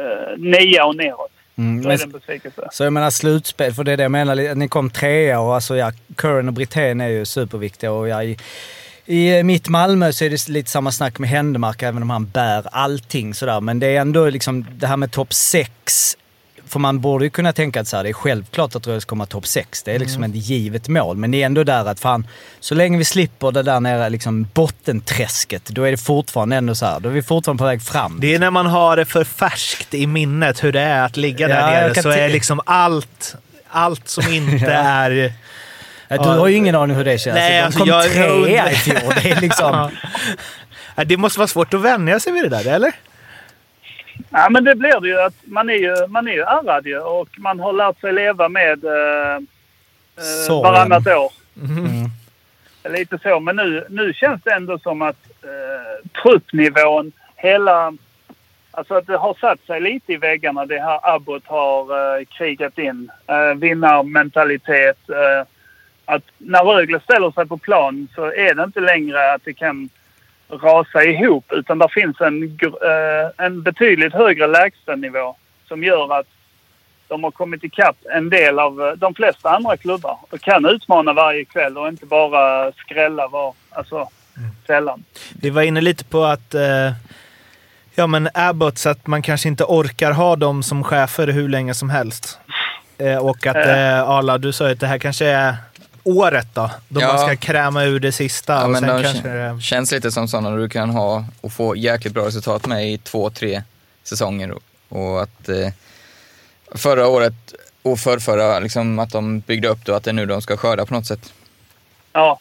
eh, 0.00 0.36
nia 0.36 0.84
och 0.84 0.96
neråt. 0.96 1.30
Mm, 1.58 1.82
Då 1.82 1.90
är 1.90 1.96
det 1.96 2.04
en 2.04 2.10
besvikelse. 2.10 2.68
Så 2.72 2.84
jag 2.84 2.92
menar 2.92 3.10
slutspel, 3.10 3.74
för 3.74 3.84
det 3.84 3.92
är 3.92 3.96
det 3.96 4.02
jag 4.02 4.12
menar. 4.12 4.54
Ni 4.54 4.68
kom 4.68 4.90
trea 4.90 5.40
och 5.40 5.54
alltså 5.54 5.76
ja, 5.76 5.92
Curran 6.16 6.48
och 6.48 6.54
Brithén 6.54 7.00
är 7.00 7.08
ju 7.08 7.24
superviktiga 7.24 7.92
och 7.92 8.08
ja, 8.08 8.22
i, 9.06 9.42
mitt 9.42 9.68
Malmö 9.68 10.12
så 10.12 10.24
är 10.24 10.30
det 10.30 10.48
lite 10.48 10.70
samma 10.70 10.92
snack 10.92 11.18
med 11.18 11.30
Händemark, 11.30 11.82
även 11.82 12.02
om 12.02 12.10
han 12.10 12.26
bär 12.26 12.66
allting 12.72 13.34
sådär. 13.34 13.60
Men 13.60 13.78
det 13.78 13.86
är 13.86 14.00
ändå 14.00 14.30
liksom 14.30 14.66
det 14.72 14.86
här 14.86 14.96
med 14.96 15.10
topp 15.12 15.34
6. 15.34 16.16
För 16.68 16.78
man 16.78 17.00
borde 17.00 17.24
ju 17.24 17.30
kunna 17.30 17.52
tänka 17.52 17.80
att 17.80 17.88
så 17.88 17.96
här, 17.96 18.04
det 18.04 18.08
är 18.08 18.12
självklart 18.12 18.74
att 18.76 18.82
ska 18.82 19.00
komma 19.00 19.26
topp 19.26 19.46
6. 19.46 19.82
Det 19.82 19.92
är 19.92 19.98
liksom 19.98 20.24
Mm. 20.24 20.30
ett 20.30 20.46
givet 20.46 20.88
mål. 20.88 21.16
Men 21.16 21.30
det 21.30 21.42
är 21.42 21.46
ändå 21.46 21.64
där 21.64 21.84
att 21.84 22.00
fan, 22.00 22.26
så 22.60 22.74
länge 22.74 22.98
vi 22.98 23.04
slipper 23.04 23.52
det 23.52 23.62
där 23.62 23.80
nere 23.80 24.08
liksom 24.10 24.48
bottenträsket, 24.54 25.64
då 25.66 25.82
är 25.82 25.90
det 25.90 25.96
fortfarande 25.96 26.56
ändå 26.56 26.74
så 26.74 26.86
här, 26.86 27.00
då 27.00 27.08
är 27.08 27.12
vi 27.12 27.22
fortfarande 27.22 27.58
på 27.60 27.64
väg 27.64 27.82
fram. 27.82 28.18
Det 28.20 28.34
är 28.34 28.38
när 28.38 28.50
man 28.50 28.66
har 28.66 28.96
det 28.96 29.04
för 29.04 29.24
färskt 29.24 29.94
i 29.94 30.06
minnet 30.06 30.64
hur 30.64 30.72
det 30.72 30.80
är 30.80 31.04
att 31.04 31.16
ligga 31.16 31.48
Ja, 31.48 31.54
där 31.56 31.82
jag 31.82 31.88
nere 31.96 32.02
så 32.02 32.10
är 32.10 32.28
liksom 32.28 32.60
allt, 32.66 33.36
allt 33.68 34.08
som 34.08 34.24
inte 34.32 34.72
är... 34.72 35.32
Du 36.08 36.16
har 36.16 36.48
ju 36.48 36.54
ingen 36.56 36.74
aning 36.74 36.96
hur 36.96 37.04
det 37.04 37.18
känns. 37.18 37.34
Nej, 37.34 37.58
de 37.58 37.62
alltså, 37.64 37.78
kom 37.80 37.88
jag- 37.88 38.04
jag 38.04 38.12
trea 38.12 38.30
undrar- 38.32 38.70
i 38.70 38.74
fjol. 38.74 39.12
Det 39.22 39.30
är 39.30 39.40
liksom... 39.40 39.90
Ja, 40.98 41.04
Det 41.04 41.16
måste 41.16 41.38
vara 41.38 41.46
svårt 41.48 41.74
att 41.74 41.80
vänja 41.80 42.20
sig 42.20 42.32
vid 42.32 42.42
det 42.44 42.48
där, 42.48 42.74
eller? 42.74 42.92
Ja, 44.30 44.48
men 44.50 44.64
det 44.64 44.74
blir 44.74 45.00
det 45.00 45.08
ju 45.08 45.20
att 45.20 45.34
man 45.44 45.70
är 45.70 45.74
ju, 45.74 46.06
man 46.08 46.28
är 46.28 46.32
ju 46.32 46.40
ärrad 46.40 46.86
ju 46.86 46.98
och 46.98 47.28
man 47.38 47.60
har 47.60 47.72
lärt 47.72 48.00
sig 48.00 48.12
leva 48.12 48.48
med 48.48 48.84
eh, 48.84 49.34
eh, 50.48 50.62
varannat 50.62 51.06
år. 51.06 51.32
Mm. 51.62 52.10
Lite 52.98 53.18
så. 53.22 53.40
Men 53.40 53.56
nu, 53.56 53.86
nu 53.90 54.12
känns 54.14 54.42
det 54.44 54.50
ändå 54.52 54.78
som 54.78 55.02
att 55.02 55.16
eh, 55.42 56.08
truppnivån, 56.22 57.12
hela... 57.36 57.92
Alltså 58.70 58.94
att 58.94 59.06
det 59.06 59.16
har 59.16 59.34
satt 59.40 59.66
sig 59.66 59.80
lite 59.80 60.12
i 60.12 60.16
väggarna 60.16 60.66
det 60.66 60.80
här 60.80 61.14
Abbott 61.14 61.42
har 61.46 61.80
eh, 62.18 62.24
krigat 62.38 62.78
in. 62.78 63.10
Eh, 63.26 63.54
vinnarmentalitet. 63.58 64.98
Eh, 65.10 65.46
att 66.06 66.22
när 66.38 66.64
Rögle 66.64 67.00
ställer 67.00 67.30
sig 67.30 67.46
på 67.46 67.58
plan 67.58 68.08
så 68.14 68.24
är 68.24 68.54
det 68.54 68.62
inte 68.64 68.80
längre 68.80 69.34
att 69.34 69.44
det 69.44 69.52
kan 69.54 69.88
rasa 70.48 71.04
ihop 71.04 71.52
utan 71.52 71.78
det 71.78 71.88
finns 71.90 72.20
en, 72.20 72.42
eh, 72.62 73.46
en 73.46 73.62
betydligt 73.62 74.12
högre 74.12 74.46
lägstanivå 74.46 75.36
som 75.68 75.84
gör 75.84 76.18
att 76.18 76.26
de 77.08 77.24
har 77.24 77.30
kommit 77.30 77.64
ikapp 77.64 77.96
en 78.14 78.30
del 78.30 78.58
av 78.58 78.82
eh, 78.82 78.92
de 78.92 79.14
flesta 79.14 79.50
andra 79.50 79.76
klubbar 79.76 80.18
och 80.30 80.40
kan 80.40 80.66
utmana 80.66 81.12
varje 81.12 81.44
kväll 81.44 81.78
och 81.78 81.88
inte 81.88 82.06
bara 82.06 82.72
skrälla 82.72 83.28
var, 83.28 83.54
alltså 83.70 84.08
sällan. 84.66 85.04
Vi 85.40 85.50
var 85.50 85.62
inne 85.62 85.80
lite 85.80 86.04
på 86.04 86.24
att 86.24 86.54
eh, 86.54 86.92
ja, 87.94 88.06
men 88.06 88.28
Abbott, 88.34 88.78
så 88.78 88.88
att 88.88 89.06
man 89.06 89.22
kanske 89.22 89.48
inte 89.48 89.64
orkar 89.64 90.12
ha 90.12 90.36
dem 90.36 90.62
som 90.62 90.84
chefer 90.84 91.26
hur 91.26 91.48
länge 91.48 91.74
som 91.74 91.90
helst. 91.90 92.38
Eh, 92.98 93.16
och 93.16 93.46
att 93.46 93.56
Eh. 93.56 93.98
eh, 93.98 94.10
Arla, 94.10 94.38
du 94.38 94.52
sa 94.52 94.66
ju 94.66 94.72
att 94.72 94.80
det 94.80 94.86
här 94.86 94.98
kanske 94.98 95.26
är 95.26 95.54
året 96.06 96.46
då, 96.54 96.70
då 96.88 97.00
Ja. 97.00 97.06
man 97.06 97.18
ska 97.18 97.36
kräma 97.36 97.84
ur 97.84 98.00
det 98.00 98.12
sista. 98.12 98.52
Ja, 98.52 98.64
och 98.64 98.70
men 98.70 98.80
sen 98.80 98.96
de 98.96 99.02
kanske 99.02 99.28
det, 99.28 99.60
känns 99.60 99.92
lite 99.92 100.10
som 100.10 100.28
sådana 100.28 100.56
du 100.56 100.68
kan 100.68 100.90
ha 100.90 101.24
och 101.40 101.52
få 101.52 101.76
jäkligt 101.76 102.14
bra 102.14 102.26
resultat 102.26 102.66
med 102.66 102.92
i 102.92 102.98
två, 102.98 103.30
tre 103.30 103.62
säsonger. 104.02 104.54
Och, 104.88 105.22
att 105.22 105.48
eh, 105.48 105.68
förra 106.74 107.06
året 107.06 107.34
och 107.82 107.98
förrförra, 107.98 108.58
liksom 108.58 108.98
att 108.98 109.10
de 109.12 109.40
byggde 109.40 109.68
upp 109.68 109.84
det 109.84 109.92
och 109.92 109.98
att 109.98 110.04
det 110.04 110.10
är 110.10 110.12
nu 110.12 110.26
de 110.26 110.42
ska 110.42 110.56
skörda 110.56 110.86
på 110.86 110.94
något 110.94 111.06
sätt. 111.06 111.32
Ja. 112.12 112.38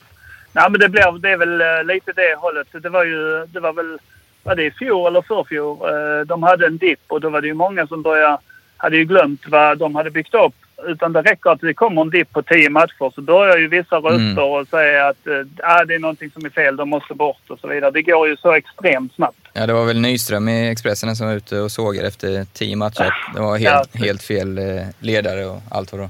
Nej, 0.51 0.69
men 0.71 0.79
det, 0.79 0.89
blev, 0.89 1.19
det 1.19 1.29
är 1.29 1.37
väl 1.37 1.61
eh, 1.61 1.83
lite 1.93 2.11
det 2.15 2.35
hållet. 2.39 2.67
Det 2.71 2.89
var 2.89 3.03
ju, 3.03 3.45
det 3.45 3.59
var 3.59 3.73
väl, 3.73 3.97
var 4.43 4.55
det 4.55 4.63
i 4.63 4.71
fjol 4.71 5.07
eller 5.07 5.21
förrfjol? 5.21 5.77
Eh, 5.89 6.25
De 6.25 6.43
hade 6.43 6.65
en 6.67 6.77
dipp 6.77 6.99
och 7.07 7.21
då 7.21 7.29
var 7.29 7.41
det 7.41 7.47
ju 7.47 7.53
många 7.53 7.87
som 7.87 8.01
började, 8.01 8.37
hade 8.77 8.97
ju 8.97 9.05
glömt 9.05 9.41
vad 9.47 9.77
de 9.77 9.95
hade 9.95 10.11
byggt 10.11 10.33
upp. 10.33 10.53
Utan 10.87 11.13
det 11.13 11.21
räcker 11.21 11.49
att 11.49 11.61
det 11.61 11.73
kommer 11.73 12.01
en 12.01 12.09
dipp 12.09 12.31
på 12.33 12.41
tio 12.43 12.69
matcher 12.69 13.11
så 13.15 13.21
börjar 13.21 13.57
ju 13.57 13.67
vissa 13.67 13.95
röster 13.95 14.15
Mm. 14.15 14.37
och 14.43 14.67
säga 14.67 15.07
att 15.07 15.27
ah, 15.63 15.85
det 15.85 15.95
är 15.95 15.99
någonting 15.99 16.31
som 16.31 16.45
är 16.45 16.49
fel, 16.49 16.75
de 16.75 16.89
måste 16.89 17.13
bort 17.13 17.41
och 17.49 17.59
så 17.59 17.67
vidare. 17.67 17.91
Det 17.91 18.01
går 18.01 18.27
ju 18.27 18.37
så 18.37 18.53
extremt 18.53 19.13
snabbt. 19.15 19.37
Ja, 19.53 19.65
det 19.67 19.73
var 19.73 19.85
väl 19.85 20.01
Nyström 20.01 20.49
i 20.49 20.69
Expressen 20.69 21.15
som 21.15 21.27
var 21.27 21.33
ute 21.33 21.59
och 21.59 21.71
sågade 21.71 22.07
efter 22.07 22.45
tio 22.53 22.75
matcher. 22.75 23.01
att 23.03 23.35
Det 23.35 23.41
var 23.41 23.57
helt, 23.57 23.89
Ja. 23.91 23.99
helt 24.05 24.23
fel 24.23 24.57
eh, 24.57 24.85
ledare 24.99 25.45
och 25.45 25.61
allt 25.71 25.91
vad 25.91 26.01
det. 26.01 26.09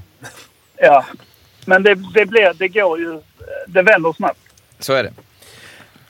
Ja. 0.76 1.04
Men 1.64 1.82
det, 1.82 1.94
det, 2.14 2.26
blir, 2.26 2.52
det 2.58 2.68
går 2.68 2.98
ju, 2.98 3.20
det 3.66 3.82
vänder 3.82 4.12
snabbt. 4.12 4.40
Så 4.78 4.92
är 4.92 5.02
det. 5.02 5.12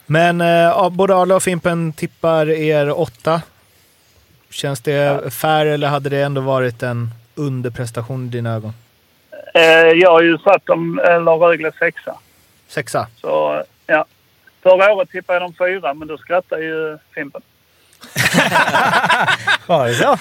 Men 0.06 0.40
eh, 0.40 0.90
både 0.90 1.16
Arla 1.16 1.36
och 1.36 1.42
Fimpen 1.42 1.92
tippar 1.92 2.50
er 2.50 3.00
åtta. 3.00 3.42
Känns 4.50 4.80
det 4.80 5.32
fair 5.34 5.66
eller 5.66 5.88
hade 5.88 6.08
det 6.08 6.22
ändå 6.22 6.40
varit 6.40 6.82
en 6.82 7.10
underprestation 7.36 8.26
i 8.26 8.28
dina 8.28 8.54
ögon? 8.54 8.72
Eh, 9.54 9.62
jag 9.94 10.10
har 10.10 10.22
ju 10.22 10.38
satt 10.38 10.66
dem, 10.66 11.00
eller 11.04 11.32
Rögle 11.32 11.72
sexa. 11.78 12.14
Sexa? 12.68 13.06
Så 13.20 13.62
ja. 13.86 14.04
Förra 14.62 14.92
året 14.92 15.10
tippade 15.10 15.34
jag 15.38 15.42
dem 15.42 15.54
fyra, 15.58 15.94
men 15.94 16.08
då 16.08 16.18
skrattade 16.18 16.62
ju 16.62 16.98
Fimpen. 17.14 17.42
Var 19.66 19.86
det 19.88 19.94
så? 19.94 20.18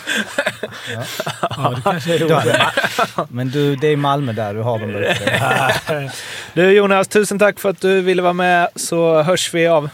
Ja, 1.58 1.74
det 1.76 1.82
kanske 1.84 2.16
är 2.16 2.20
roligt. 2.20 3.30
Men 3.30 3.50
du, 3.50 3.76
det 3.76 3.88
är 3.88 3.98
Malmö 3.98 4.34
där, 4.34 4.54
du 4.54 4.62
har 4.62 4.80
dem 4.80 4.92
där. 4.92 6.12
Du 6.54 6.72
Jonas, 6.72 7.08
tusen 7.08 7.40
tack 7.40 7.60
för 7.60 7.70
att 7.70 7.82
du 7.82 8.02
ville 8.02 8.22
vara 8.22 8.34
med 8.34 8.70
så 8.76 9.22
hörs 9.22 9.54
vi 9.54 9.68
av. 9.68 9.90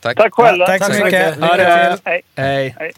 Tack. 0.00 0.16
Tack 0.16 0.34
själv. 0.34 0.58
Ja, 0.60 0.66
tack 0.66 0.94
så 0.94 1.04
mycket. 1.04 1.40
Ha 1.40 1.56
det. 1.56 1.98
Hej. 2.04 2.22
Hej. 2.36 2.76
Hej. 2.78 2.92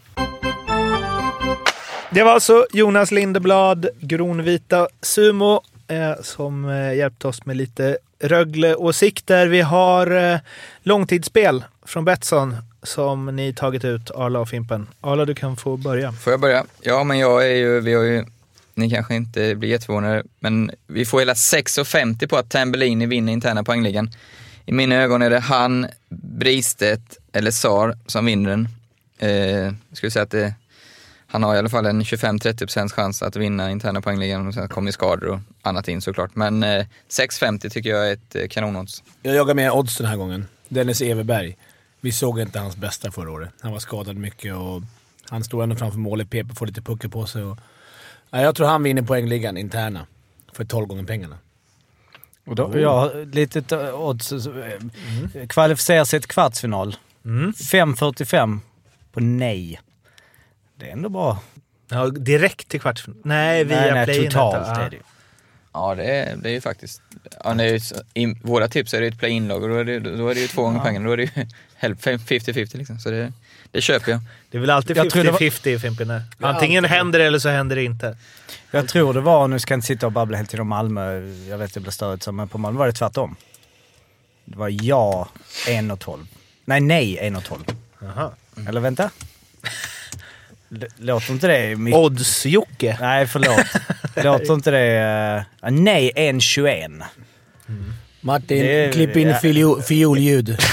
Det 2.14 2.22
var 2.22 2.33
alltså 2.33 2.66
Jonas 2.72 3.11
Lindeblad, 3.11 3.88
Gronvita 4.00 4.88
Sumo, 5.03 5.62
eh, 5.88 6.22
som 6.22 6.68
eh, 6.68 6.94
hjälpte 6.94 7.29
oss 7.29 7.46
med 7.46 7.57
lite 7.57 7.98
Rögle-åsikter. 8.20 9.46
Vi 9.46 9.61
har 9.61 10.33
eh, 10.33 10.38
långtidsspel 10.83 11.64
från 11.87 12.05
Betsson 12.05 12.57
som 12.83 13.37
ni 13.37 13.53
tagit 13.53 13.85
ut, 13.85 14.11
Arla 14.11 14.40
och 14.40 14.48
Fimpen. 14.48 14.87
Arla, 15.00 15.24
du 15.24 15.35
kan 15.35 15.57
få 15.57 15.77
börja. 15.77 16.12
Får 16.12 16.33
jag 16.33 16.40
börja? 16.40 16.64
Ja, 16.81 17.05
men 17.05 17.18
jag 17.18 17.46
är 17.46 17.57
ju, 17.57 17.81
vi 17.81 17.94
har 17.94 18.03
ju, 18.03 18.24
ni 18.74 18.90
kanske 18.90 19.14
inte 19.14 19.55
blir 19.55 19.70
jätteförvånade, 19.70 20.22
men 20.38 20.70
vi 20.87 21.05
får 21.05 21.18
hela 21.18 21.35
6,50 21.35 22.27
på 22.27 22.37
att 22.37 22.50
Tambellini 22.50 23.07
vinner 23.07 23.33
interna 23.33 23.64
poängligan. 23.64 24.11
I 24.66 24.72
mina 24.72 24.94
ögon 24.94 25.22
är 25.22 25.31
det 25.31 25.40
han, 25.40 25.87
Bristedt 26.09 27.18
eller 27.33 27.50
Sar 27.50 27.98
som 28.07 28.27
vinner 28.27 28.50
den. 28.50 28.68
Eh, 29.18 29.74
jag 29.88 29.96
skulle 29.96 30.11
säga 30.11 30.22
att 30.22 30.31
det, 30.31 30.55
han 31.35 31.42
har 31.42 31.55
i 31.55 31.59
alla 31.59 31.68
fall 31.68 31.87
en 31.87 32.03
25-30% 32.03 32.88
chans 32.88 33.23
att 33.23 33.37
vinna 33.37 33.70
interna 33.70 34.01
poängligan 34.01 34.47
och 34.49 34.55
sen 34.55 34.68
kommer 34.68 34.90
skador 34.90 35.29
och 35.29 35.40
annat 35.62 35.88
in 35.88 36.01
såklart. 36.01 36.35
Men 36.35 36.62
eh, 36.62 36.87
6,50 37.11 37.68
tycker 37.68 37.90
jag 37.90 38.09
är 38.09 38.12
ett 38.12 38.35
eh, 38.37 38.49
kanonodds. 38.49 39.03
Jag 39.23 39.35
jagar 39.35 39.55
med 39.55 39.73
odds 39.73 39.97
den 39.97 40.07
här 40.07 40.16
gången. 40.16 40.47
Dennis 40.68 41.01
Everberg. 41.01 41.57
Vi 42.01 42.12
såg 42.12 42.40
inte 42.40 42.59
hans 42.59 42.77
bästa 42.77 43.11
förra 43.11 43.31
året. 43.31 43.51
Han 43.61 43.73
var 43.73 43.79
skadad 43.79 44.16
mycket 44.16 44.55
och 44.55 44.83
han 45.29 45.44
stod 45.44 45.62
ändå 45.62 45.77
framför 45.77 45.99
målet. 45.99 46.31
PP 46.31 46.57
får 46.59 46.66
lite 46.66 46.83
puckel 46.83 47.11
på 47.11 47.27
sig. 47.27 47.42
Och, 47.42 47.59
ja, 48.31 48.40
jag 48.40 48.55
tror 48.55 48.66
han 48.66 48.83
vinner 48.83 49.03
poängligan 49.03 49.57
interna. 49.57 50.07
För 50.53 50.64
12 50.64 50.87
gånger 50.87 51.05
pengarna. 51.05 51.38
Och 52.47 52.55
då, 52.55 52.73
ett 53.23 53.35
litet 53.35 53.73
odds. 53.73 54.33
eh, 54.33 55.47
Kvalificerar 55.49 56.05
sig 56.05 56.20
till 56.20 56.29
kvartsfinal. 56.31 56.97
Mm. 57.25 57.53
5.45 57.53 58.59
på 59.12 59.20
nej. 59.20 59.81
Det 60.76 60.88
är 60.88 60.92
ändå 60.92 61.08
bra. 61.08 61.38
Ja, 61.88 62.06
direkt 62.06 62.68
till 62.68 62.80
kvartsfinal? 62.80 63.20
Nej, 63.24 63.64
via 63.64 63.80
nej, 63.94 64.06
nej, 64.06 64.24
totalt 64.30 64.66
ja. 64.66 64.80
är 64.80 64.90
det 64.90 64.96
ju. 64.96 65.02
Ja, 65.72 65.94
det 65.94 66.04
är, 66.04 66.37
det 66.37 66.48
är 66.48 66.52
ju 66.52 66.60
faktiskt... 66.60 67.02
Ja, 67.44 67.50
är 67.50 67.64
ju, 67.64 67.80
I 68.14 68.34
våra 68.42 68.68
tips 68.68 68.94
är 68.94 69.00
det 69.00 69.06
ett 69.06 69.18
play-in-lag 69.18 69.62
och 69.62 69.68
då 69.68 69.74
är 69.74 69.84
det, 69.84 70.00
då 70.00 70.28
är 70.28 70.34
det 70.34 70.40
ju 70.40 70.46
två 70.48 70.62
gånger 70.62 70.80
pengarna. 70.80 71.06
Då 71.06 71.12
är 71.12 71.16
det 71.16 71.22
ju 71.22 71.28
hälften- 71.78 72.18
50-50 72.18 72.76
liksom. 72.76 72.98
Så 72.98 73.10
det, 73.10 73.32
det 73.70 73.80
köper 73.80 74.12
jag. 74.12 74.20
Det 74.50 74.56
är 74.58 74.60
väl 74.60 74.70
alltid 74.70 74.96
Jag 74.96 75.10
tror 75.10 75.24
det 75.24 75.30
var- 75.30 75.38
50-50 75.38 75.78
Fimpen? 75.78 76.20
Antingen 76.40 76.84
händer 76.84 77.18
det 77.18 77.24
eller 77.24 77.38
så 77.38 77.48
händer 77.48 77.76
det 77.76 77.84
inte. 77.84 78.16
Jag 78.70 78.88
tror 78.88 79.14
det 79.14 79.20
var, 79.20 79.48
nu 79.48 79.58
ska 79.58 79.72
jag 79.74 79.76
inte 79.76 79.87
sitta 79.87 80.06
och 80.06 80.12
babbla 80.12 80.37
helt 80.37 80.50
till 80.50 80.60
om 80.60 80.68
Malmö, 80.68 81.20
jag 81.48 81.58
vet 81.58 81.74
det 81.74 81.80
blir 81.80 81.92
störigt 81.92 82.32
men 82.32 82.48
på 82.48 82.58
Malmö 82.58 82.78
var 82.78 82.87
det 82.87 82.92
tvärtom. 82.92 83.37
Det 84.44 84.56
var 84.56 84.68
ja 84.82 85.28
1 85.68 85.92
och 85.92 86.00
12. 86.00 86.26
Nej, 86.64 86.80
nej 86.80 87.18
1 87.20 87.37
och 87.37 87.44
12. 87.44 87.64
Jaha. 88.00 88.30
Eller 88.68 88.80
vänta? 88.80 89.10
Låter 90.96 91.32
inte 91.32 91.46
det 91.46 91.76
mycket? 91.76 91.98
Odds-Jocke. 91.98 92.96
Nej, 93.00 93.26
förlåt. 93.26 93.66
Låter 94.24 94.54
inte 94.54 94.70
det... 94.70 95.44
Uh, 95.64 95.70
nej, 95.70 96.12
1.21. 96.16 97.02
Martin, 98.20 98.58
Det 98.58 98.92
klipp 98.92 99.16
in 99.16 99.28
ja. 99.28 99.38
fiol, 99.38 99.82
fiolljud. 99.82 100.58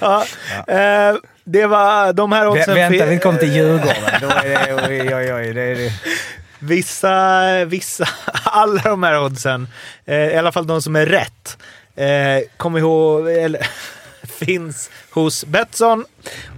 Ja. 0.00 0.24
Eh, 0.68 1.16
det 1.44 1.66
var 1.66 2.12
de 2.12 2.32
här 2.32 2.42
Vä 2.44 2.48
oddsen. 2.50 2.74
vänta, 2.74 3.04
fi- 3.04 3.10
vi 3.10 3.18
kom 3.18 3.38
till 3.38 3.52
Djurgården. 3.56 3.96
Då 4.20 4.28
är 4.28 4.48
det, 4.66 4.74
oj, 4.88 5.14
oj, 5.14 5.34
oj. 5.34 5.52
Det 5.54 5.62
är 5.62 5.74
det. 5.74 5.92
Vissa, 6.58 7.64
vissa, 7.64 8.08
alla 8.44 8.82
de 8.82 9.02
här 9.02 9.20
oddsen, 9.24 9.68
eh, 10.06 10.16
i 10.16 10.36
alla 10.36 10.52
fall 10.52 10.66
de 10.66 10.82
som 10.82 10.96
är 10.96 11.06
rätt, 11.06 11.58
eh, 11.96 12.48
kom 12.56 12.76
ihåg, 12.76 13.28
eller, 13.30 13.66
finns 14.22 14.90
hos 15.10 15.44
Betsson. 15.44 16.04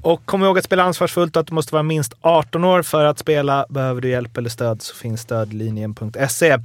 Och 0.02 0.26
kom 0.26 0.42
ihåg 0.42 0.58
att 0.58 0.64
spela 0.64 0.82
ansvarsfullt 0.82 1.36
och 1.36 1.40
att 1.40 1.46
du 1.46 1.54
måste 1.54 1.74
vara 1.74 1.82
minst 1.82 2.14
18 2.20 2.64
år 2.64 2.82
för 2.82 3.04
att 3.04 3.18
spela. 3.18 3.66
Behöver 3.68 4.00
du 4.00 4.08
hjälp 4.08 4.36
eller 4.38 4.50
stöd 4.50 4.82
så 4.82 4.94
finns 4.94 5.20
stödlinjen.se. 5.20 6.58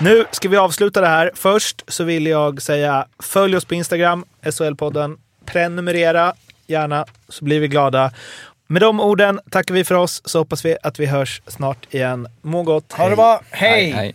Nu 0.00 0.24
ska 0.30 0.48
vi 0.48 0.56
avsluta 0.56 1.00
det 1.00 1.06
här. 1.06 1.30
Först 1.34 1.84
så 1.88 2.04
vill 2.04 2.26
jag 2.26 2.62
säga 2.62 3.06
följ 3.18 3.56
oss 3.56 3.64
på 3.64 3.74
Instagram, 3.74 4.24
SHL-podden. 4.42 5.16
Prenumerera 5.46 6.32
gärna 6.66 7.06
så 7.28 7.44
blir 7.44 7.60
vi 7.60 7.68
glada. 7.68 8.12
Med 8.66 8.82
de 8.82 9.00
orden 9.00 9.40
tackar 9.50 9.74
vi 9.74 9.84
för 9.84 9.94
oss 9.94 10.22
så 10.24 10.38
hoppas 10.38 10.64
vi 10.64 10.76
att 10.82 11.00
vi 11.00 11.06
hörs 11.06 11.42
snart 11.46 11.94
igen. 11.94 12.28
Må 12.42 12.62
gott. 12.62 12.92
Ha 12.92 13.08
det 13.08 13.16
bra. 13.16 13.40
Hej! 13.50 13.90
hej. 13.90 14.14